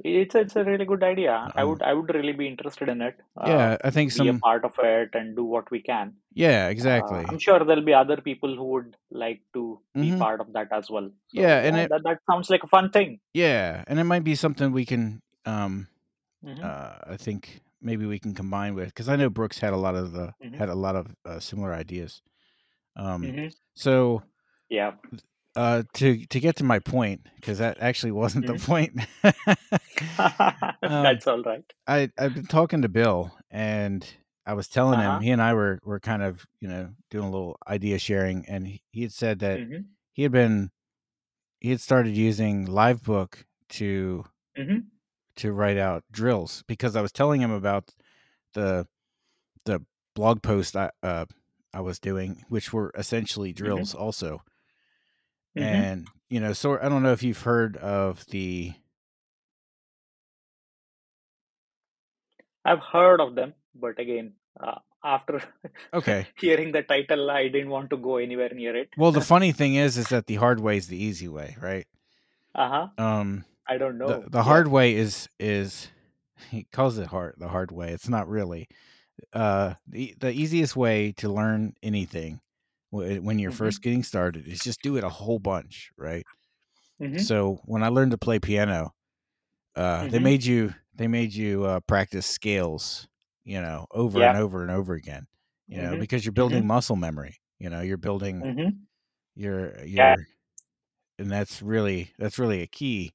[0.00, 1.50] it's it's a really good idea.
[1.56, 3.16] I um would I would really be interested in it.
[3.36, 6.14] Uh, yeah i think be a some part of it and do what we can.
[6.34, 10.18] yeah Uh, exactly I'm sure there'll be other people who would like to be hmm
[10.18, 11.10] part of that as well.
[11.28, 13.20] So yeah and yeah, it that that sounds like a fun thing.
[13.32, 15.86] yeah and it might be something we can um
[16.42, 19.76] hmm uh i think maybe we can combine with because i know brooks had a
[19.76, 22.22] lot of the hmm had a lot of uh, similar ideas
[22.96, 24.22] um hmm so
[24.70, 24.92] Yeah.
[25.56, 29.00] Uh to to get to my point because that actually wasn't the hmm point.
[30.82, 31.64] Um That's all right.
[31.86, 34.06] i i've been talking to bill and
[34.46, 35.20] i was telling him Uh-huh.
[35.20, 38.66] he and i were were kind of you know doing a little idea sharing and
[38.66, 39.78] he, he had said that hmm
[40.12, 40.70] he had been
[41.60, 44.24] he had started using livebook to
[44.56, 44.78] hmm
[45.36, 47.90] to write out drills because i was telling him about
[48.54, 48.86] the
[49.64, 49.80] the
[50.14, 51.24] blog post i uh
[51.72, 54.42] i was doing which were essentially hmm drills also
[55.56, 58.72] hmm and you know so i don't know if you've heard of the
[62.64, 65.42] I've heard of them, but again, uh, after
[65.92, 68.90] okay hearing the title, I didn't want to go anywhere near it.
[68.96, 71.86] well the funny thing is is that the hard way is the easy way right
[72.54, 72.88] Uh-huh.
[72.98, 74.26] um I don't know.
[74.28, 74.44] the Yeah.
[74.44, 75.88] hard way is is
[76.50, 77.90] he calls it hard the hard way.
[77.92, 78.68] It's not really.
[79.32, 82.40] Uh, the the easiest way to learn anything
[82.94, 86.26] when you're hmm first getting started is just do it a whole bunch, right?
[86.98, 88.94] hmm So when I learned to play piano,
[89.76, 93.08] uh, they hmm made you they made you uh, practice scales,
[93.44, 95.26] you know, over and over and over again,
[95.68, 97.38] you know, hmm because you're hmm building muscle memory.
[97.58, 98.46] You know, you're building
[99.36, 100.16] your Yeah.
[100.16, 100.26] your,
[101.18, 103.14] and that's really that's really a key.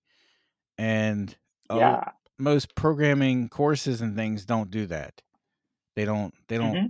[0.77, 1.35] And
[1.69, 2.13] oh, Yeah.
[2.39, 5.21] most programming courses and things don't do that.
[5.95, 6.33] They don't.
[6.49, 6.81] They don't.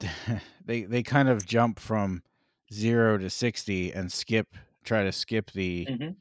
[0.64, 2.22] they they kind of jump from
[2.72, 6.16] zero to sixty and skip try to skip the hmm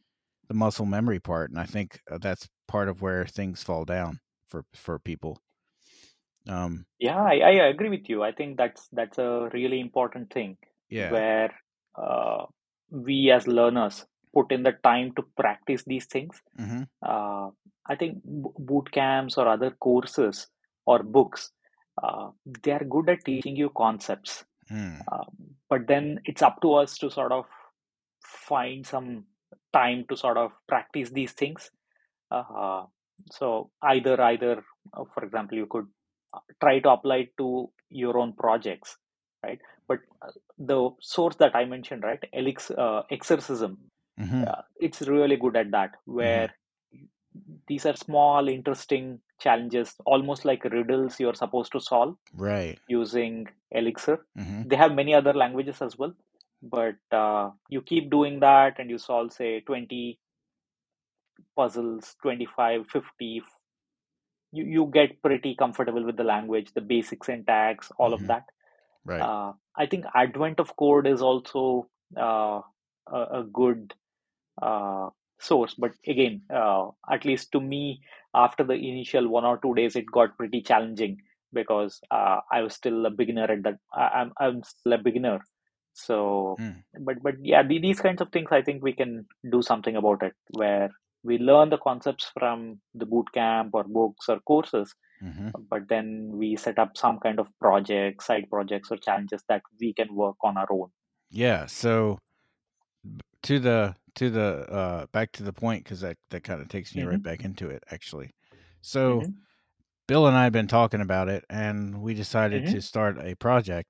[0.50, 4.20] the muscle memory part, and I think uh, that's part of where things fall down
[4.48, 5.42] for for people.
[6.48, 8.24] Um, Yeah, I, I agree with you.
[8.24, 10.58] I think that's that's a really important thing
[10.90, 11.20] yeah.
[11.20, 11.54] where
[11.96, 12.46] uh,
[12.90, 16.42] we as learners put in the time to practice these things.
[16.58, 17.52] hmm Uh,
[17.88, 20.48] I think boot camps or other courses
[20.86, 21.52] or books,
[22.02, 22.30] uh,
[22.64, 24.44] they are good at teaching you concepts.
[24.72, 25.02] Mm.
[25.12, 25.26] Uh,
[25.70, 27.46] but then it's up to us to sort of
[28.22, 29.26] find some
[29.74, 31.70] time to sort of practice these things.
[32.32, 32.84] Uh,
[33.32, 35.88] so either either, uh, for example, you could
[36.34, 38.98] uh, try to apply it to your own projects,
[39.44, 39.60] right?
[39.88, 43.78] But uh, the source that I mentioned, right, Elix, uh, Exercism,
[44.18, 46.50] hmm uh, it's really good at that, where
[47.68, 52.80] these are small, interesting challenges, almost like riddles you're supposed to solve Right.
[52.88, 54.26] using Elixir.
[54.36, 56.14] hmm They have many other languages as well,
[56.62, 60.20] but uh, you keep doing that and you solve, say, 20
[61.56, 63.44] puzzles, 25, 50.
[64.52, 68.22] You, you get pretty comfortable with the language, the basic syntax, all Mhm.
[68.22, 68.46] of that.
[69.06, 69.22] Right.
[69.22, 72.62] Uh, I think Advent of Code is also uh,
[73.08, 73.94] a, a good
[74.62, 75.10] uh,
[75.40, 78.02] source, but again, uh, at least to me,
[78.34, 81.18] after the initial one or two days, it got pretty challenging
[81.54, 83.78] because uh, I was still a beginner at that.
[83.94, 85.40] I'm I'm still a beginner,
[85.94, 86.84] so Mm.
[87.02, 90.24] but but yeah, the, these kinds of things, I think we can do something about
[90.24, 90.90] it where
[91.24, 96.32] we learn the concepts from the boot camp or books or courses, hmm but then
[96.34, 100.36] we set up some kind of projects, side projects or challenges that we can work
[100.44, 100.90] on our own.
[101.32, 101.66] Yeah.
[101.68, 102.20] So
[103.46, 106.96] to the to the uh back to the point because that that kind of takes
[106.96, 108.32] me right hmm back into it actually.
[108.82, 109.32] So hmm
[110.08, 113.36] Bill and I have been talking about it, and we decided hmm to start a
[113.36, 113.90] project,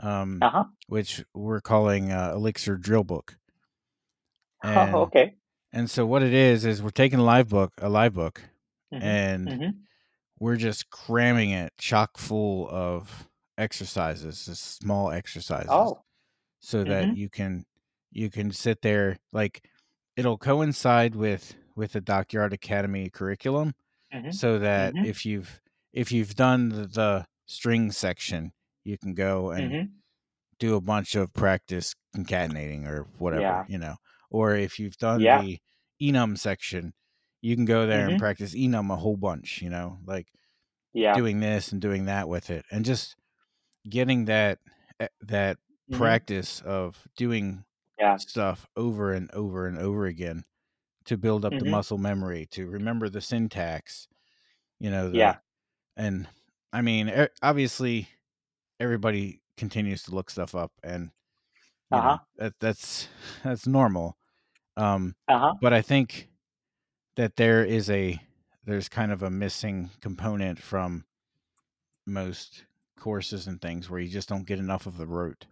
[0.00, 0.64] um, Uh huh.
[0.88, 3.36] which we're calling uh, Elixir Drill Book.
[4.64, 5.34] Oh, okay.
[5.72, 8.40] and so what it is is we're taking a live book, a live book,
[8.92, 9.70] hmm and hmm
[10.40, 13.28] we're just cramming it chock full of
[13.58, 16.02] exercises, just small exercises, Oh.
[16.60, 17.66] so that hmm you can
[18.14, 19.68] you can sit there like
[20.16, 23.74] it'll coincide with with the Dockyard Academy curriculum,
[24.12, 25.60] hmm so that hmm if you've
[25.92, 28.52] if you've done the, the string section,
[28.84, 30.02] you can go and hmm
[30.58, 33.66] do a bunch of practice concatenating or whatever, Yeah.
[33.66, 33.96] you know.
[34.30, 35.30] Or if you've done Yeah.
[35.30, 35.58] the
[36.02, 36.94] enum section,
[37.42, 40.28] you can go there and hmm practice enum a whole bunch, you know, like
[40.94, 41.14] Yeah.
[41.14, 43.16] doing this and doing that with it and just
[43.88, 44.60] getting that
[45.00, 45.58] eh, that
[45.88, 47.64] hmm practice of doing
[47.98, 48.18] Yeah.
[48.18, 50.44] stuff over and over and over again
[51.06, 54.08] to build up the hmm muscle memory, to remember the syntax,
[54.80, 55.38] you know, the Yeah.
[55.96, 56.28] and
[56.72, 58.08] I mean, obviously
[58.80, 61.10] everybody continues to look stuff up and
[61.90, 63.08] you Uh know that that's
[63.44, 64.16] that's normal
[64.76, 65.54] um Uh huh.
[65.60, 66.28] but i think
[67.16, 68.20] that there is a
[68.64, 71.04] there's kind of a missing component from
[72.06, 72.64] most
[72.96, 75.46] courses and things where you just don't get enough of the rote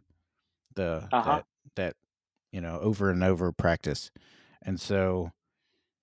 [0.74, 1.40] the Uh huh.
[1.40, 1.96] that that
[2.52, 4.10] you know over and over practice
[4.62, 5.30] and so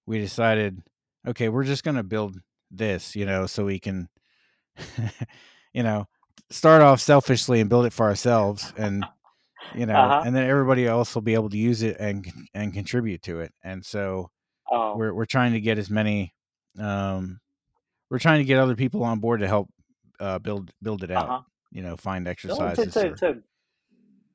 [0.06, 0.82] we decided
[1.28, 2.36] okay we're just going to build
[2.72, 4.10] this you know so we can
[5.74, 6.06] you know
[6.50, 9.06] start off selfishly and build it for ourselves and
[9.76, 10.24] you know Uh huh.
[10.26, 13.54] and then everybody else will be able to use it and and contribute to it
[13.64, 14.30] and so
[14.72, 14.96] Oh.
[14.98, 16.32] we're we're trying to get as many
[16.78, 17.40] um
[18.12, 19.68] we're trying to get other people on board to help
[20.20, 21.42] uh build build it out huh.
[21.72, 23.38] you know find No, it's exercises it's a or it's a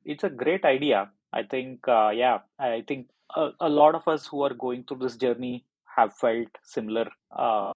[0.03, 1.09] it's a great idea.
[1.35, 4.99] I think uh, yeah, I think a, a lot of us who are going through
[4.99, 5.65] this journey
[5.97, 7.07] have felt similar.
[7.31, 7.71] Uh,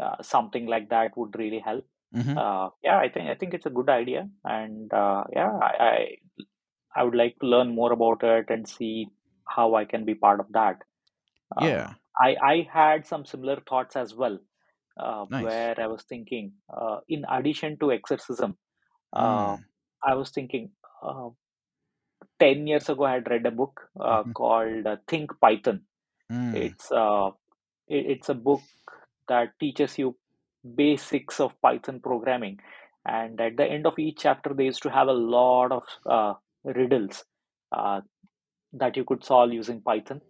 [0.00, 1.86] uh, something like that would really help.
[2.14, 2.36] Mhm.
[2.36, 6.16] Uh, yeah, I think I think it's a good idea, and uh, yeah, I, I
[6.96, 9.08] I would like to learn more about it and see
[9.46, 10.82] how I can be part of that.
[11.56, 14.38] Uh, yeah I I had some similar thoughts as well,
[14.98, 18.56] uh, nice where I was thinking, uh, in addition to Exercism,
[19.12, 19.64] uh, mm.
[20.04, 20.70] I was thinking,
[21.02, 21.30] uh,
[22.42, 24.34] 10 years ago, I had read a book uh, Mhm.
[24.40, 25.78] called uh, Think Python.
[26.30, 26.54] Mm.
[26.64, 27.30] It's uh,
[27.88, 28.62] it, it's a book
[29.28, 30.16] that teaches you
[30.82, 32.56] basics of Python programming,
[33.04, 35.84] and at the end of each chapter, they used to have a lot of
[36.16, 36.34] uh,
[36.80, 37.24] riddles
[37.80, 38.00] uh,
[38.82, 40.20] that you could solve using Python.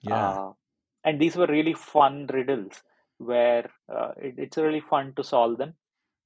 [0.00, 0.28] Yeah.
[0.30, 0.52] Uh,
[1.04, 2.82] and these were really fun riddles
[3.18, 5.74] where uh, it, it's really fun to solve them.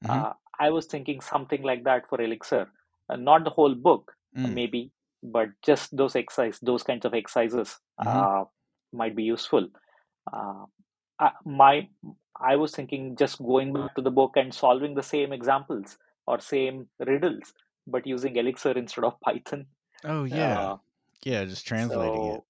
[0.05, 0.11] Mhm.
[0.11, 2.65] Uh, I was thinking something like that for Elixir,
[3.09, 4.53] uh, not the whole book, Mm.
[4.55, 4.81] maybe,
[5.25, 8.07] but just those exercise, those kinds of exercises Mhm.
[8.07, 8.45] uh,
[8.93, 9.69] might be useful.
[10.33, 10.67] Uh,
[11.19, 11.89] I, my,
[12.41, 16.41] I was thinking just going back to the book and solving the same examples or
[16.41, 17.55] same riddles,
[17.87, 19.67] but using Elixir instead of Python.
[20.05, 20.61] Oh yeah.
[20.61, 20.77] Uh,
[21.25, 22.43] yeah, just translating it.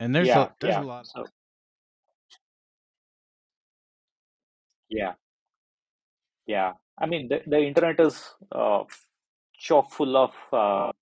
[0.00, 0.82] And there's yeah, a there's yeah.
[0.82, 1.26] a lot So
[4.88, 5.14] yeah,
[6.46, 6.74] yeah.
[6.98, 8.84] I mean, the, the internet is uh,
[9.58, 10.92] chock full of uh,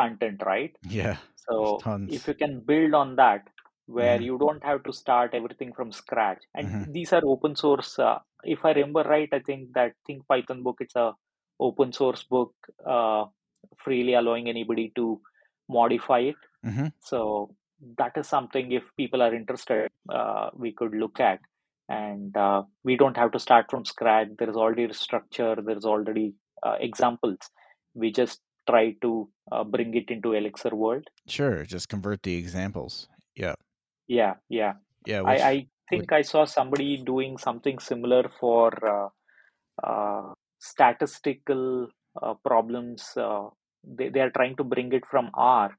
[0.00, 0.74] content, right?
[0.82, 1.18] Yeah.
[1.36, 3.48] So if you can build on that,
[3.86, 4.28] where Mhm.
[4.28, 6.88] you don't have to start everything from scratch, and Mhm.
[6.96, 7.98] these are open source.
[7.98, 11.14] Uh, if I remember right, I think that Think Python book it's a
[11.68, 12.54] open source book,
[12.86, 13.24] uh,
[13.84, 15.20] freely allowing anybody to
[15.68, 16.36] modify it.
[16.62, 16.88] Mhm.
[17.00, 17.54] So
[17.98, 21.40] that is something if people are interested, uh, we could look at.
[21.88, 24.28] And uh, we don't have to start from scratch.
[24.38, 25.56] There is already a structure.
[25.64, 27.38] There's already uh, examples.
[27.94, 28.40] We just
[28.70, 29.10] try to
[29.52, 31.04] uh, bring it into Elixir world.
[31.26, 33.08] Sure, just convert the examples.
[33.34, 33.54] Yeah.
[34.06, 34.74] Yeah, yeah.
[35.06, 39.08] Yeah, I, which I think I saw somebody doing something similar for uh,
[39.90, 41.88] uh, statistical
[42.22, 43.04] uh, problems.
[43.16, 43.48] Uh,
[43.84, 45.70] they, they are trying to bring it from R.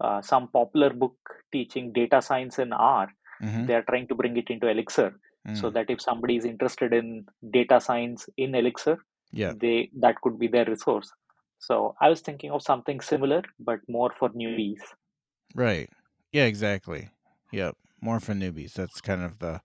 [0.00, 1.16] Uh, some popular book
[1.52, 3.08] teaching data science in R.
[3.42, 3.66] Mhm.
[3.66, 5.10] They are trying to bring it into Elixir
[5.54, 5.72] so Mm.
[5.74, 7.06] that if somebody is interested in
[7.50, 8.96] data science in Elixir,
[9.32, 9.52] Yeah.
[9.62, 11.08] they that could be their resource.
[11.62, 14.82] So I was thinking of something similar, but more for newbies.
[15.54, 15.88] Right.
[16.32, 17.10] Yeah, exactly.
[17.52, 17.76] Yep.
[18.00, 18.72] More for newbies.
[18.72, 19.60] That's kind of the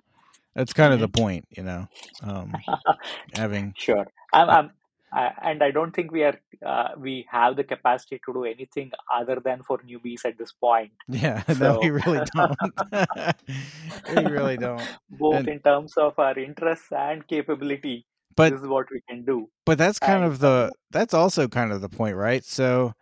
[0.53, 1.87] that's kind of the point, you know.
[2.21, 2.53] Um
[3.33, 4.05] having Sure.
[4.31, 4.71] I'm, I'm,
[5.11, 8.91] I, and I don't think we are uh, we have the capacity to do anything
[9.11, 10.91] other than for newbies at this point.
[11.07, 12.57] yeah, no, we really don't.
[14.15, 14.87] we really don't.
[15.09, 18.05] both And in terms of our interests and capability,
[18.37, 19.49] but this is what we can do.
[19.65, 22.43] but that's kind And of the that's also kind of the point, right?
[22.43, 22.93] So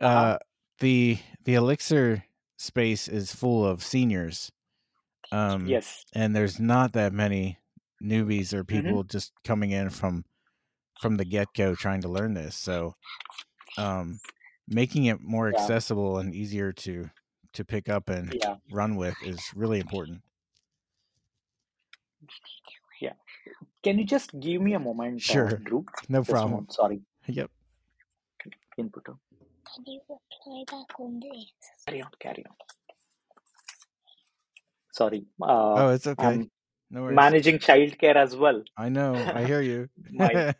[0.00, 0.28] uh-huh.
[0.28, 0.38] uh
[0.80, 2.24] the the elixir
[2.58, 4.52] space is full of seniors.
[5.32, 6.04] Um yes.
[6.14, 7.58] and there's not that many
[8.02, 10.24] newbies or hmm people just coming in from
[10.98, 12.56] from the get-go trying to learn this.
[12.56, 12.94] So
[13.76, 14.20] um
[14.68, 15.70] making it more Yeah.
[15.70, 17.10] accessible and easier to
[17.54, 18.56] to pick up and Yeah.
[18.70, 20.22] run with is really important.
[23.84, 23.92] Yeah.
[23.92, 25.84] Can you just give me a moment, uh, Drew?
[26.08, 26.50] No Just problem.
[26.52, 26.72] moment.
[26.72, 27.00] Sorry.
[27.28, 27.50] Yep.
[28.78, 29.08] Input.
[29.08, 29.12] uh,
[29.74, 31.52] Can you reply back on this?
[31.86, 32.10] Carry on.
[32.20, 32.54] Carry on.
[34.92, 35.26] Sorry.
[35.42, 36.26] Uh, Oh, it's okay.
[36.26, 36.50] I'm
[36.90, 37.16] No worries.
[37.16, 38.62] managing childcare as well.
[38.76, 39.14] I know.
[39.14, 39.88] I hear you.
[40.12, 40.54] my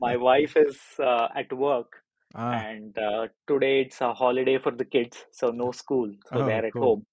[0.00, 2.02] my wife is uh, at work
[2.34, 6.46] ah, and uh, today it's a holiday for the kids so no school so oh,
[6.46, 6.82] they're at cool.
[6.82, 7.06] home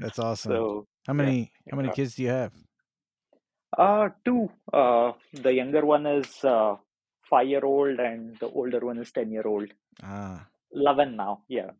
[0.00, 0.52] That's awesome.
[0.52, 1.94] so How yeah many how many yeah.
[1.94, 2.52] kids do you have?
[3.78, 4.50] Uh two.
[4.72, 6.76] Uh the younger one is uh
[7.28, 9.72] five year old and the older one is 10 year old
[10.02, 11.70] Ah, 11 now yeah.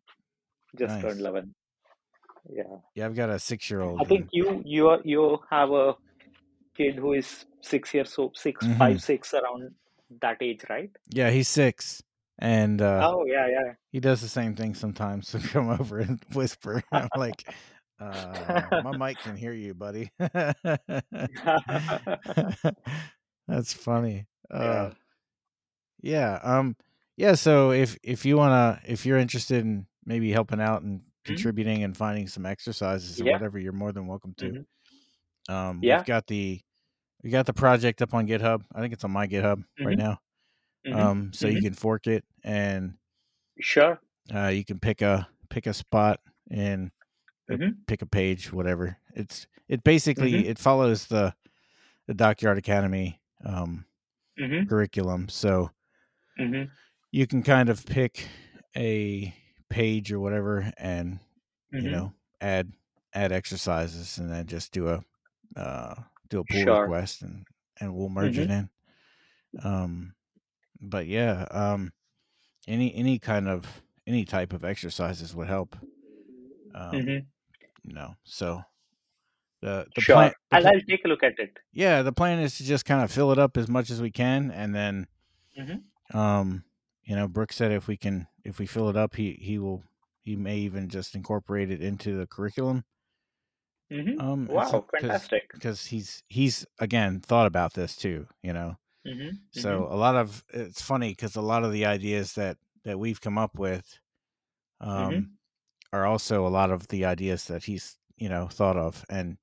[0.77, 1.53] Just turned 11
[2.49, 2.63] yeah.
[2.95, 5.95] Yeah, I've got a six year old i think you you are you have a
[6.77, 9.71] kid who is six years so six hmm five six around
[10.21, 10.91] that age right?
[11.09, 12.01] Yeah, he's six.
[12.37, 13.73] And uh oh yeah yeah.
[13.91, 15.29] he does the same thing sometimes.
[15.29, 16.83] So come over and whisper.
[16.91, 17.47] I'm like,
[17.99, 20.11] uh my mic can hear you, buddy.
[23.47, 24.27] That's funny.
[24.49, 24.89] Uh yeah
[26.01, 26.39] yeah.
[26.43, 26.75] Um
[27.17, 31.23] yeah, so if if you wanna if you're interested in maybe helping out and Mhm.
[31.23, 34.51] contributing and finding some exercises or yeah whatever, you're more than welcome to.
[34.51, 34.65] Mhm.
[35.49, 36.61] Um yeah we've got the
[37.23, 38.65] we got the project up on GitHub.
[38.73, 40.19] I think it's on my GitHub right hmm now.
[40.85, 42.97] hmm Um so you hmm can fork it and
[43.59, 43.99] Sure.
[44.33, 46.19] uh you can pick a pick a spot
[46.51, 46.91] and
[47.49, 48.97] or hmm pick a page, whatever.
[49.15, 51.33] It's it basically it follows the
[52.07, 53.85] the Dockyard Academy um
[54.37, 55.29] hmm curriculum.
[55.29, 55.71] So
[56.37, 56.75] hmm
[57.11, 58.27] you can kind of pick
[58.75, 59.33] a
[59.69, 61.19] page or whatever and
[61.79, 62.71] you hmm know add
[63.13, 65.01] add exercises and then just do a
[65.55, 65.95] uh
[66.29, 66.81] do a pull Sure.
[66.83, 67.45] request and
[67.79, 68.69] and we'll merge it in.
[69.63, 70.15] Um
[70.81, 71.93] but yeah um
[72.67, 73.65] any any kind of
[74.07, 75.75] any type of exercises would help.
[76.75, 77.27] Um hmm
[77.85, 78.61] you know so
[79.61, 80.15] the the Sure.
[80.15, 81.57] plan the I'll, I'll take a look at it.
[81.71, 84.11] yeah the plan is to just kind of fill it up as much as we
[84.11, 85.07] can and then
[85.57, 85.77] hmm
[86.13, 86.63] um
[87.03, 89.83] you know Brooke said if we can if we fill it up he he will
[90.23, 92.83] he may even just incorporate it into the curriculum
[93.91, 94.19] Mm-hmm.
[94.19, 95.51] Um, Wow, fantastic.
[95.53, 98.77] because he's he's again thought about this too, you know.
[99.05, 99.35] Mm-hmm.
[99.51, 103.21] So a lot of it's funny because a lot of the ideas that that we've
[103.21, 103.99] come up with,
[104.81, 105.29] um, Mhm.
[105.93, 109.37] Are also a lot of the ideas that he's you know thought of, and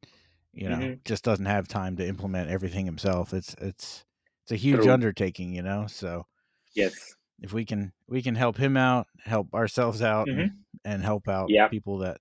[0.52, 1.00] you know Mhm.
[1.04, 3.32] just doesn't have time to implement everything himself.
[3.34, 4.04] It's it's
[4.44, 4.92] it's a huge True.
[4.92, 5.86] undertaking, you know.
[5.88, 6.26] So
[6.74, 7.16] Yes.
[7.40, 10.64] if we can we can help him out, help ourselves out, and, Mhm.
[10.84, 11.68] and help out Yeah.
[11.68, 12.20] people that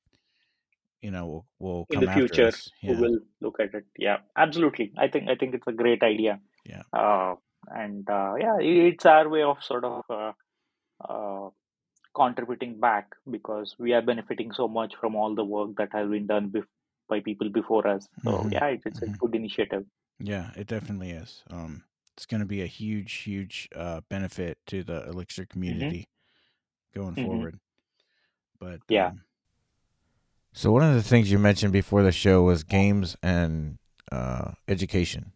[1.02, 2.72] you know will, will In come the after future, us.
[2.86, 3.86] who will look at it?
[3.98, 4.94] Yeah, absolutely.
[4.98, 6.40] I think I think it's a great idea.
[6.66, 6.84] Yeah.
[6.94, 7.36] Uh,
[7.68, 10.34] and uh, yeah, it's our way of sort of uh,
[11.10, 11.50] uh,
[12.14, 16.28] contributing back because we are benefiting so much from all the work that has been
[16.28, 16.68] done bef-
[17.08, 18.08] by people before us.
[18.24, 18.52] So Mhm.
[18.52, 19.14] yeah, it, it's Mhm.
[19.14, 19.86] a good initiative.
[20.20, 21.44] Yeah, it definitely is.
[21.50, 21.84] Um,
[22.16, 26.08] it's going to be a huge, huge uh, benefit to the Elixir community
[26.94, 27.24] going Mhm.
[27.24, 27.60] forward.
[28.60, 29.08] But Yeah.
[29.08, 29.24] um,
[30.54, 33.80] so one of the things you mentioned before the show was games and
[34.12, 35.32] uh, education.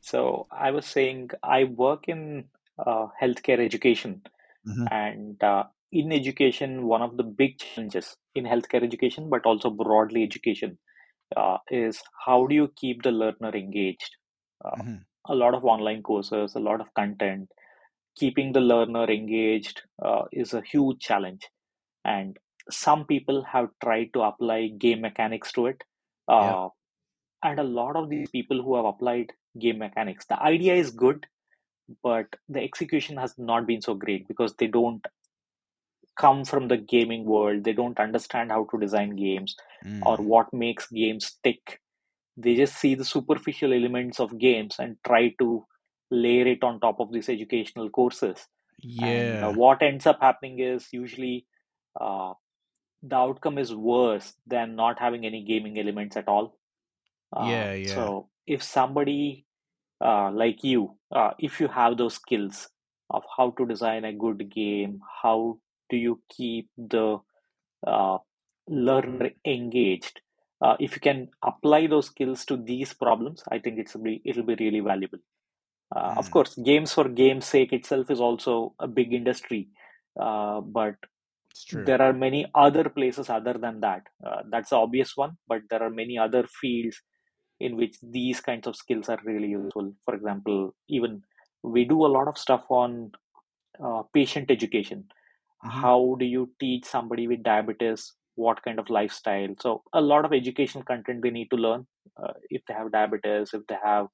[0.00, 2.48] So I was saying I work in
[2.78, 4.22] uh, healthcare education,
[4.66, 4.88] Mhm.
[4.90, 10.22] and uh, in education, one of the big challenges in healthcare education, but also broadly
[10.22, 10.78] education,
[11.36, 14.16] uh, is how do you keep the learner engaged?
[14.64, 15.04] Uh, Mhm.
[15.28, 17.50] a lot of online courses, a lot of content.
[18.16, 21.48] Keeping the learner engaged uh, is a huge challenge,
[22.04, 22.38] and
[22.70, 25.82] some people have tried to apply game mechanics to it.
[26.28, 26.68] Uh,
[27.42, 31.26] and a lot of these people who have applied game mechanics, the idea is good,
[32.02, 35.04] but the execution has not been so great because they don't
[36.16, 37.64] come from the gaming world.
[37.64, 39.56] They don't understand how to design games
[40.02, 40.18] or Mm.
[40.18, 41.80] what makes games tick.
[42.36, 45.66] They just see the superficial elements of games and try to
[46.10, 48.46] layer it on top of these educational courses.
[49.02, 49.52] And uh, Yeah.
[49.52, 51.46] what ends up happening is usually
[52.00, 52.34] uh,
[53.02, 56.58] the outcome is worse than not having any gaming elements at all.
[57.34, 58.12] Uh, Yeah, yeah.
[58.12, 59.46] So if somebody
[60.00, 62.68] uh, like you, uh, if you have those skills
[63.10, 65.58] of how to design a good game, how
[65.92, 67.18] do you keep the
[67.86, 68.18] uh,
[68.68, 70.20] learner engaged?
[70.62, 74.44] Uh, if you can apply those skills to these problems, I think it's be, it'll
[74.44, 75.20] be really valuable.
[75.94, 76.32] Uh, of Mm.
[76.32, 79.68] course, games for game's sake itself is also a big industry,
[80.20, 80.96] uh, but
[81.72, 84.02] there are many other places other than that.
[84.26, 87.02] Uh, that's the obvious one, but there are many other fields
[87.60, 89.92] in which these kinds of skills are really useful.
[90.04, 91.22] For example, even
[91.62, 93.12] we do a lot of stuff on
[93.84, 95.06] uh, patient education.
[95.62, 95.72] Mhm.
[95.82, 99.54] How do you teach somebody with diabetes what kind of lifestyle?
[99.60, 101.86] So, a lot of education content they need to learn
[102.22, 104.08] uh, if they have diabetes, if they have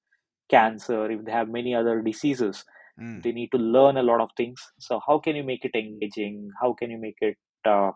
[0.51, 2.65] cancer, if they have many other diseases
[3.01, 3.23] Mm.
[3.23, 6.51] they need to learn a lot of things so how can you make it engaging
[6.61, 7.91] how can you make it uh,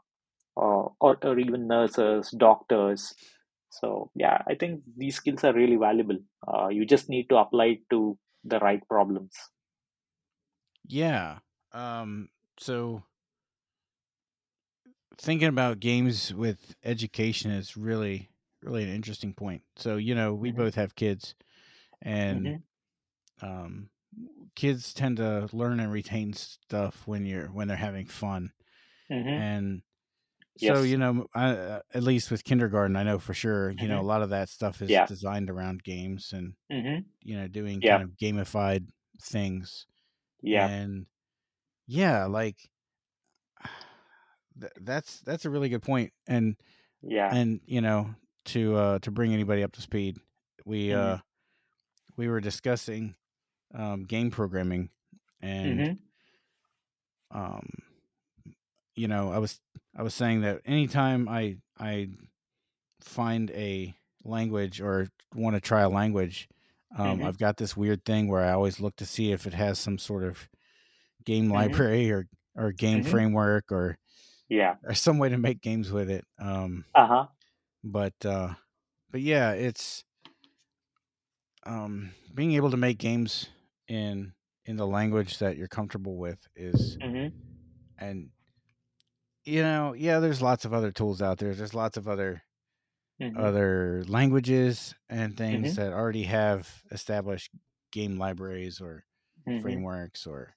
[0.56, 3.14] uh, or, or even nurses doctors
[3.70, 6.18] so yeah i think these skills are really valuable
[6.52, 9.32] uh, you just need to apply it to the right problems
[10.86, 11.40] Yeah.
[11.72, 12.28] Um.
[12.58, 13.02] So
[15.22, 18.30] thinking about games with education is really,
[18.62, 19.62] really an interesting point.
[19.76, 20.52] So you know, we Mhm.
[20.52, 21.34] both have kids,
[22.02, 22.62] and Mhm.
[23.42, 23.90] um,
[24.56, 28.52] kids tend to learn and retain stuff when you're when they're having fun,
[29.10, 29.52] Mhm.
[29.52, 29.82] and
[30.58, 33.88] so yes you know, I, uh, at least with kindergarten, I know for sure, you
[33.88, 34.12] know, a Mhm.
[34.12, 35.08] lot of that stuff is Yeah.
[35.08, 38.00] designed around games and hmm you know, doing Yeah.
[38.00, 38.90] kind of gamified
[39.22, 39.86] things,
[40.42, 41.06] yeah and
[41.86, 42.70] yeah, like
[44.60, 46.56] th- that's that's a really good point, and
[47.02, 48.14] yeah and you know,
[48.46, 50.18] to uh to bring anybody up to speed,
[50.64, 50.94] we Mhm.
[50.94, 51.18] uh
[52.16, 53.14] we were discussing
[53.74, 54.90] um game programming
[55.40, 55.98] and Mhm.
[57.30, 57.66] um
[58.94, 59.60] you know i was
[59.96, 62.08] i was saying that anytime i i
[63.00, 63.94] find a
[64.24, 66.48] language or want to try a language
[66.96, 67.24] um Mhm.
[67.24, 69.98] i've got this weird thing where i always look to see if it has some
[69.98, 70.48] sort of
[71.24, 71.52] game Mhm.
[71.52, 72.26] library or
[72.56, 73.02] or game Mhm.
[73.02, 73.96] framework or
[74.52, 74.76] yeah.
[74.84, 77.28] or some way to make games with it um uh-huh.
[77.84, 78.54] but uh
[79.10, 80.04] but yeah it's
[81.64, 83.48] um being able to make games
[83.88, 84.34] in
[84.64, 87.32] in the language that you're comfortable with is hmm
[87.98, 88.30] and
[89.44, 91.54] you know yeah there's lots of other tools out there.
[91.54, 92.42] There's lots of other
[93.18, 95.76] hmm other languages and things Mhm.
[95.76, 97.52] that already have established
[97.92, 99.04] game libraries or
[99.46, 100.54] hmm frameworks or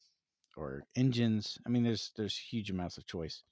[0.57, 1.59] or engines.
[1.65, 3.43] I mean there's there's huge amounts of choice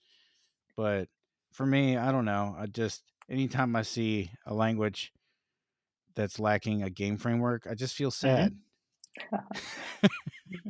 [0.77, 1.07] but
[1.51, 5.11] for me i don't know i just anytime i see a language
[6.15, 8.53] that's lacking a game framework i just feel sad.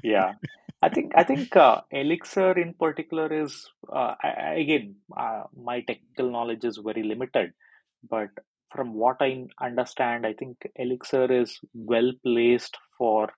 [0.03, 0.33] Yeah,
[0.81, 6.31] I think I think uh, Elixir in particular is uh, I, again uh, my technical
[6.31, 7.53] knowledge is very limited,
[8.09, 8.29] but
[8.71, 13.31] from what I understand, I think Elixir is well placed for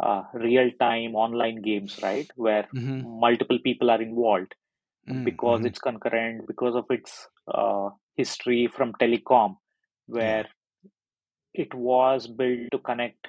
[0.00, 2.30] uh, real time online games, right?
[2.36, 4.54] Where hmm multiple people are involved
[5.08, 5.66] Mm, because mhm.
[5.66, 9.56] it's concurrent, because of its uh, history from telecom,
[10.06, 10.46] where
[11.54, 13.28] it was built to connect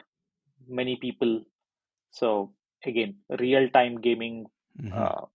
[0.68, 1.44] many people.
[2.12, 2.54] So,
[2.86, 4.46] again, real time gaming,
[4.82, 4.94] Mhm.
[4.94, 5.26] uh,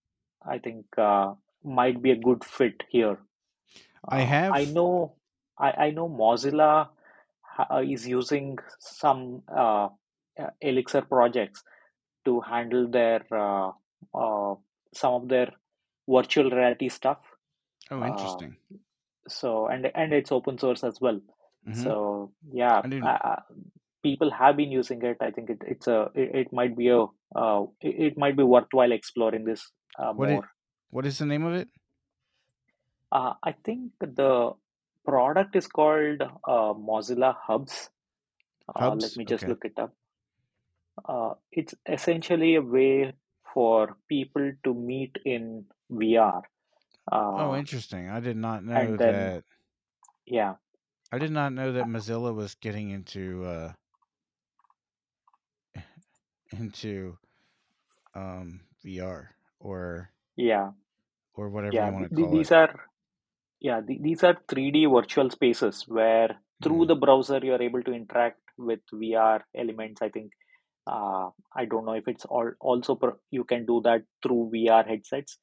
[0.47, 1.34] I think, uh,
[1.64, 3.18] might be a good fit here.
[4.09, 5.14] I Uh, I know,
[5.59, 6.88] I, I know Mozilla
[7.59, 9.88] uh, is using some uh,
[10.38, 11.62] uh, Elixir projects
[12.24, 13.72] to handle their uh,
[14.14, 14.55] uh,
[14.95, 15.53] some of their
[16.09, 17.18] virtual reality stuff.
[17.90, 18.57] Oh, Uh, interesting.
[19.28, 21.20] so and and it's open source as well.
[21.66, 21.74] Mhm.
[21.76, 23.42] So yeah, uh, uh,
[24.03, 25.18] people have been using it.
[25.20, 27.03] I think it, it's a it, it might be a
[27.36, 30.48] uh, it, it might be worthwhile exploring this uh, What more.
[30.90, 31.68] What is the name of it?
[33.11, 34.53] Uh, I think the
[35.05, 37.90] product is called uh, Mozilla Hubs.
[38.74, 39.48] Uh, let me just Okay.
[39.48, 39.94] look it up.
[41.09, 43.12] Uh, it's essentially a way
[43.55, 46.43] for people to meet in VR.
[47.36, 48.11] Oh, Uh, interesting.
[48.11, 49.45] I did not know then that.
[50.26, 50.55] yeah,
[51.12, 53.72] I did not know that Mozilla was getting into uh
[56.59, 57.18] into
[58.14, 59.28] um VR
[59.61, 60.70] or yeah,
[61.34, 61.82] or whatever yeah.
[61.82, 62.40] you want to call it.
[62.40, 62.74] these are
[63.61, 66.86] yeah, these are 3D virtual spaces where through Mm.
[66.86, 70.03] the browser you are able to interact with VR elements.
[70.03, 70.32] I think
[70.86, 74.86] uh, I don't know if it's all also pro- you can do that through VR
[74.88, 75.38] headsets.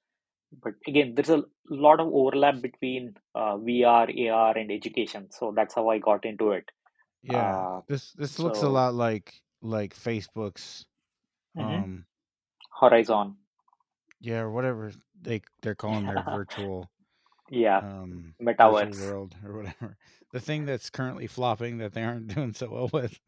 [0.52, 5.32] But again, there's a lot of overlap between uh, VR, AR, and education.
[5.32, 6.70] So that's how I got into it.
[7.24, 7.56] Yeah.
[7.56, 10.86] Uh, This this looks a lot like like Facebook's
[11.58, 11.64] mhm.
[11.64, 12.06] um
[12.80, 13.38] Horizon.
[14.22, 14.91] yeah or whatever
[15.22, 16.89] they they're calling their virtual
[17.52, 19.00] Yeah, um metaverse.
[19.02, 19.97] world or whatever.
[20.32, 23.20] The thing that's currently flopping that they aren't doing so well with.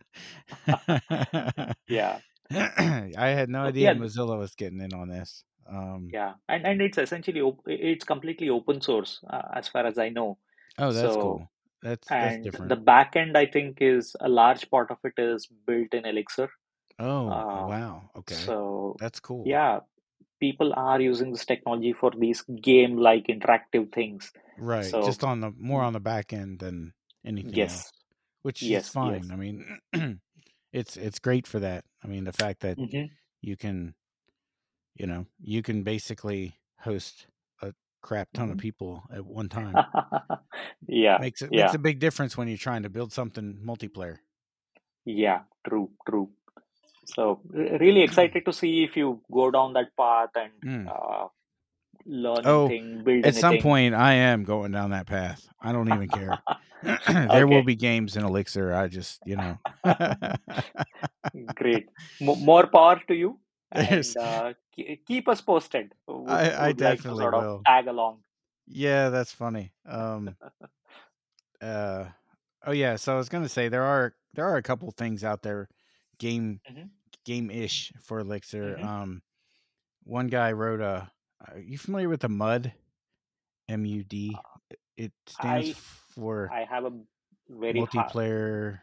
[1.87, 2.19] Yeah.
[2.51, 5.43] I had no idea yeah, Mozilla was getting in on this.
[5.69, 9.97] Um yeah, and and it's essentially op- it's completely open source uh, as far as
[9.97, 10.37] I know.
[10.79, 11.49] oh that's So cool.
[11.83, 12.67] That's that's and different.
[12.67, 16.49] the back end, I think, is a large part of it is built in Elixir.
[16.99, 18.11] Oh Uh, wow.
[18.17, 18.53] Okay.
[18.53, 19.53] so That's cool.
[19.53, 19.79] yeah,
[20.39, 24.31] people are using this technology for these game-like interactive things.
[24.57, 24.99] Right.
[24.99, 26.93] So Just on the more on the back end than
[27.25, 27.83] anything else.
[27.83, 27.91] yes,
[28.43, 29.23] Which is yes, yes.
[29.23, 29.31] fine.
[29.31, 29.79] I mean
[30.73, 31.85] it's it's great for that.
[32.03, 33.05] I mean the fact that hmm
[33.41, 33.95] you can
[34.95, 37.27] you know, you can basically host
[37.61, 39.83] a crap ton of hmm people at one time.
[40.87, 44.17] Yeah, Makes it makes a big difference when you're trying to build something multiplayer.
[45.05, 45.41] yeah.
[45.67, 46.29] True, true.
[47.05, 50.87] So really excited to see if you go down that path and Mm.
[50.87, 51.27] uh,
[52.05, 55.47] learn Oh, anything, build at some point I am going down that path.
[55.61, 56.43] I don't even care.
[57.07, 58.73] there will be games in Elixir.
[58.73, 59.59] I just, you know.
[61.55, 61.89] great.
[62.19, 63.39] Mo more power to you,
[63.71, 64.53] and uh,
[65.05, 65.93] keep us posted.
[66.07, 67.65] Would I I would like to definitely sort of will.
[67.65, 68.23] tag along.
[68.67, 69.73] Yeah, that's funny.
[69.85, 70.35] Um
[71.61, 72.05] uh
[72.65, 75.23] oh yeah, so I was going to say there are there are a couple things
[75.23, 75.69] out there
[76.19, 76.87] game hmm
[77.25, 78.77] game-ish for Elixir.
[78.77, 79.21] hmm Um
[80.03, 81.11] one guy wrote a
[81.47, 82.73] are you familiar with the MUD?
[83.69, 84.43] M U D.
[84.97, 85.75] It stands I
[86.15, 86.91] for I have a
[87.49, 88.81] very multiplayer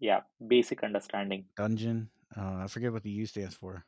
[0.00, 1.46] yeah, basic understanding.
[1.56, 2.10] dungeon.
[2.36, 3.84] Uh, I forget what the U stands for.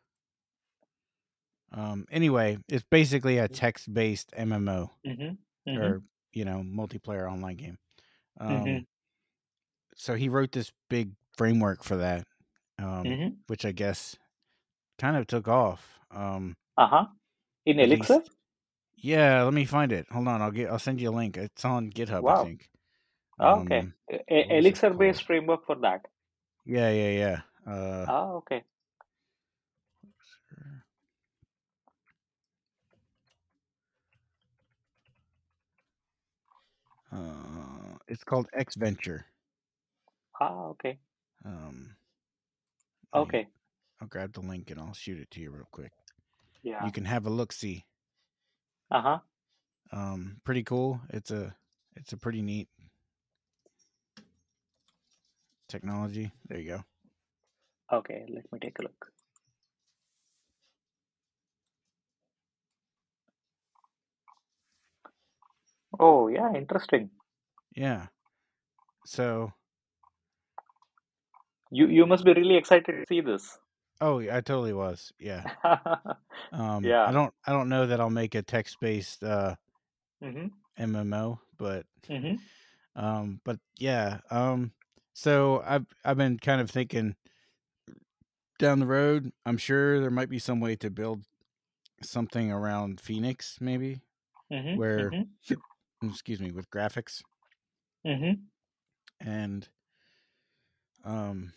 [1.73, 5.31] Um, anyway, it's basically a text-based MMO hmm
[5.67, 7.79] hmm or you know multiplayer online game.
[8.39, 8.87] hmm Um,
[9.95, 12.27] so he wrote this big framework for that,
[12.79, 14.17] um, hmm which I guess
[14.99, 15.99] kind of took off.
[16.11, 17.07] Um, Uh-huh.
[17.67, 18.15] In Elixir?
[18.15, 18.31] least,
[18.97, 19.43] yeah.
[19.43, 20.07] Let me find it.
[20.11, 20.71] Hold on, I'll get.
[20.71, 21.37] I'll send you a link.
[21.37, 22.45] It's on GitHub, I Wow.
[22.45, 22.69] think.
[23.41, 23.79] Okay.
[23.81, 26.07] Um, E- what was it Elixir-based framework for that.
[26.65, 27.11] Yeah, yeah,
[27.67, 27.73] yeah.
[27.73, 28.65] Uh, Oh, okay.
[37.13, 39.25] Uh, it's called ExVenture.
[40.41, 40.99] Ah, okay.
[41.45, 41.97] Um,
[43.15, 43.49] Okay.
[44.01, 45.93] I'll grab the link and I'll shoot it to you real quick.
[46.63, 46.85] Yeah.
[46.85, 47.53] You can have a look.
[47.53, 47.85] See,
[48.91, 49.21] Uh-huh.
[49.93, 51.01] um, pretty cool.
[51.11, 51.55] It's a
[51.97, 52.69] it's a pretty neat
[55.69, 56.31] technology.
[56.49, 56.85] There you go.
[57.93, 59.13] Okay, let me take a look.
[65.97, 67.11] Oh, yeah, interesting.
[67.75, 68.09] Yeah.
[69.05, 69.53] So,
[71.71, 73.59] You you must be really excited to see this.
[74.01, 75.13] oh, yeah, I totally was.
[75.19, 75.47] Yeah.
[76.53, 79.57] Um, I don't I don't know that I'll make a text based uh
[80.23, 80.49] Mm-hmm.
[80.77, 82.49] MMO, but Mm-hmm.
[82.95, 84.73] Um, but yeah, um,
[85.15, 87.17] so I've I've been kind of thinking
[88.59, 89.33] down the road.
[89.47, 91.25] I'm sure there might be some way to build
[92.03, 94.03] something around Phoenix, maybe
[94.51, 94.77] Mm-hmm.
[94.77, 95.23] where Mm-hmm.
[96.03, 97.23] Excuse me with graphics
[98.05, 98.49] Mm-hmm.
[99.21, 99.69] and
[101.05, 101.53] um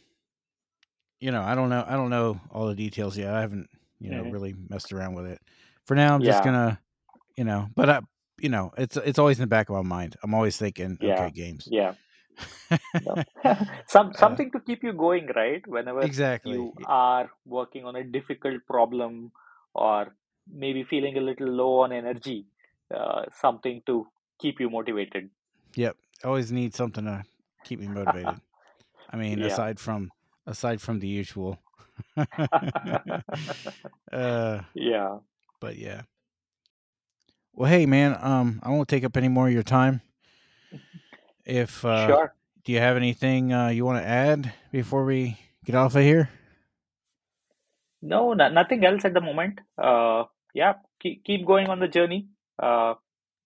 [1.19, 3.69] you know i don't know i don't know all the details yet i haven't
[3.99, 4.29] you know Mhm.
[4.29, 5.39] really messed around with it
[5.85, 6.79] for now i'm just gonna
[7.37, 7.99] you know but i
[8.39, 11.05] you know it's it's always in the back of my mind i'm always thinking Yeah.
[11.05, 11.93] okay games Yeah.
[13.87, 15.65] Some Uh, something to keep you going, right?
[15.67, 19.31] Whenever exactly you are working on a difficult problem
[19.73, 20.15] or
[20.51, 22.45] maybe feeling a little low on energy,
[22.93, 24.07] uh, something to
[24.41, 25.29] keep you motivated.
[25.75, 27.23] yep always need something to
[27.63, 28.39] keep me motivated
[29.11, 29.47] i mean Yeah.
[29.47, 30.11] aside from
[30.45, 31.57] aside from the usual
[34.11, 35.19] uh Yeah.
[35.59, 36.01] but yeah
[37.53, 40.01] well hey man um i won't take up any more of your time
[41.45, 42.33] if uh Sure.
[42.63, 46.29] do you have anything uh you want to add before we get off of here
[48.01, 49.59] No, no, nothing else at the moment.
[49.77, 50.23] Uh,
[50.55, 52.29] yeah, keep keep going on the journey.
[52.57, 52.95] Uh,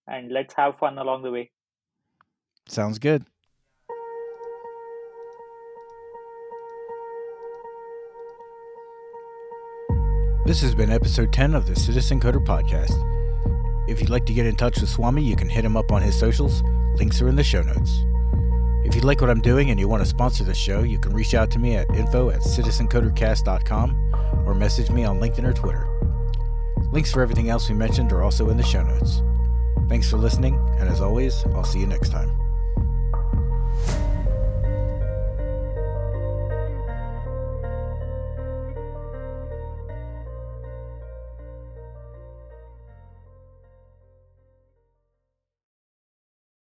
[0.08, 1.52] and let's have fun along the way.
[2.68, 3.26] sounds good.
[10.46, 12.94] This has been episode 10 of the citizen coder podcast.
[13.90, 16.04] If you'd like to get in touch with Swamy you can hit him up on
[16.04, 16.62] his socials.
[16.98, 18.06] Links are in the show notes.
[18.86, 21.14] If you like what i'm doing and you want to sponsor the show you can
[21.14, 25.88] reach out to me at info at citizencodercast.com or message me on linkedin or twitter.
[26.92, 29.24] Links for everything else we mentioned are also in the show notes
[29.88, 32.45] thanks for listening and as always i'll see you next time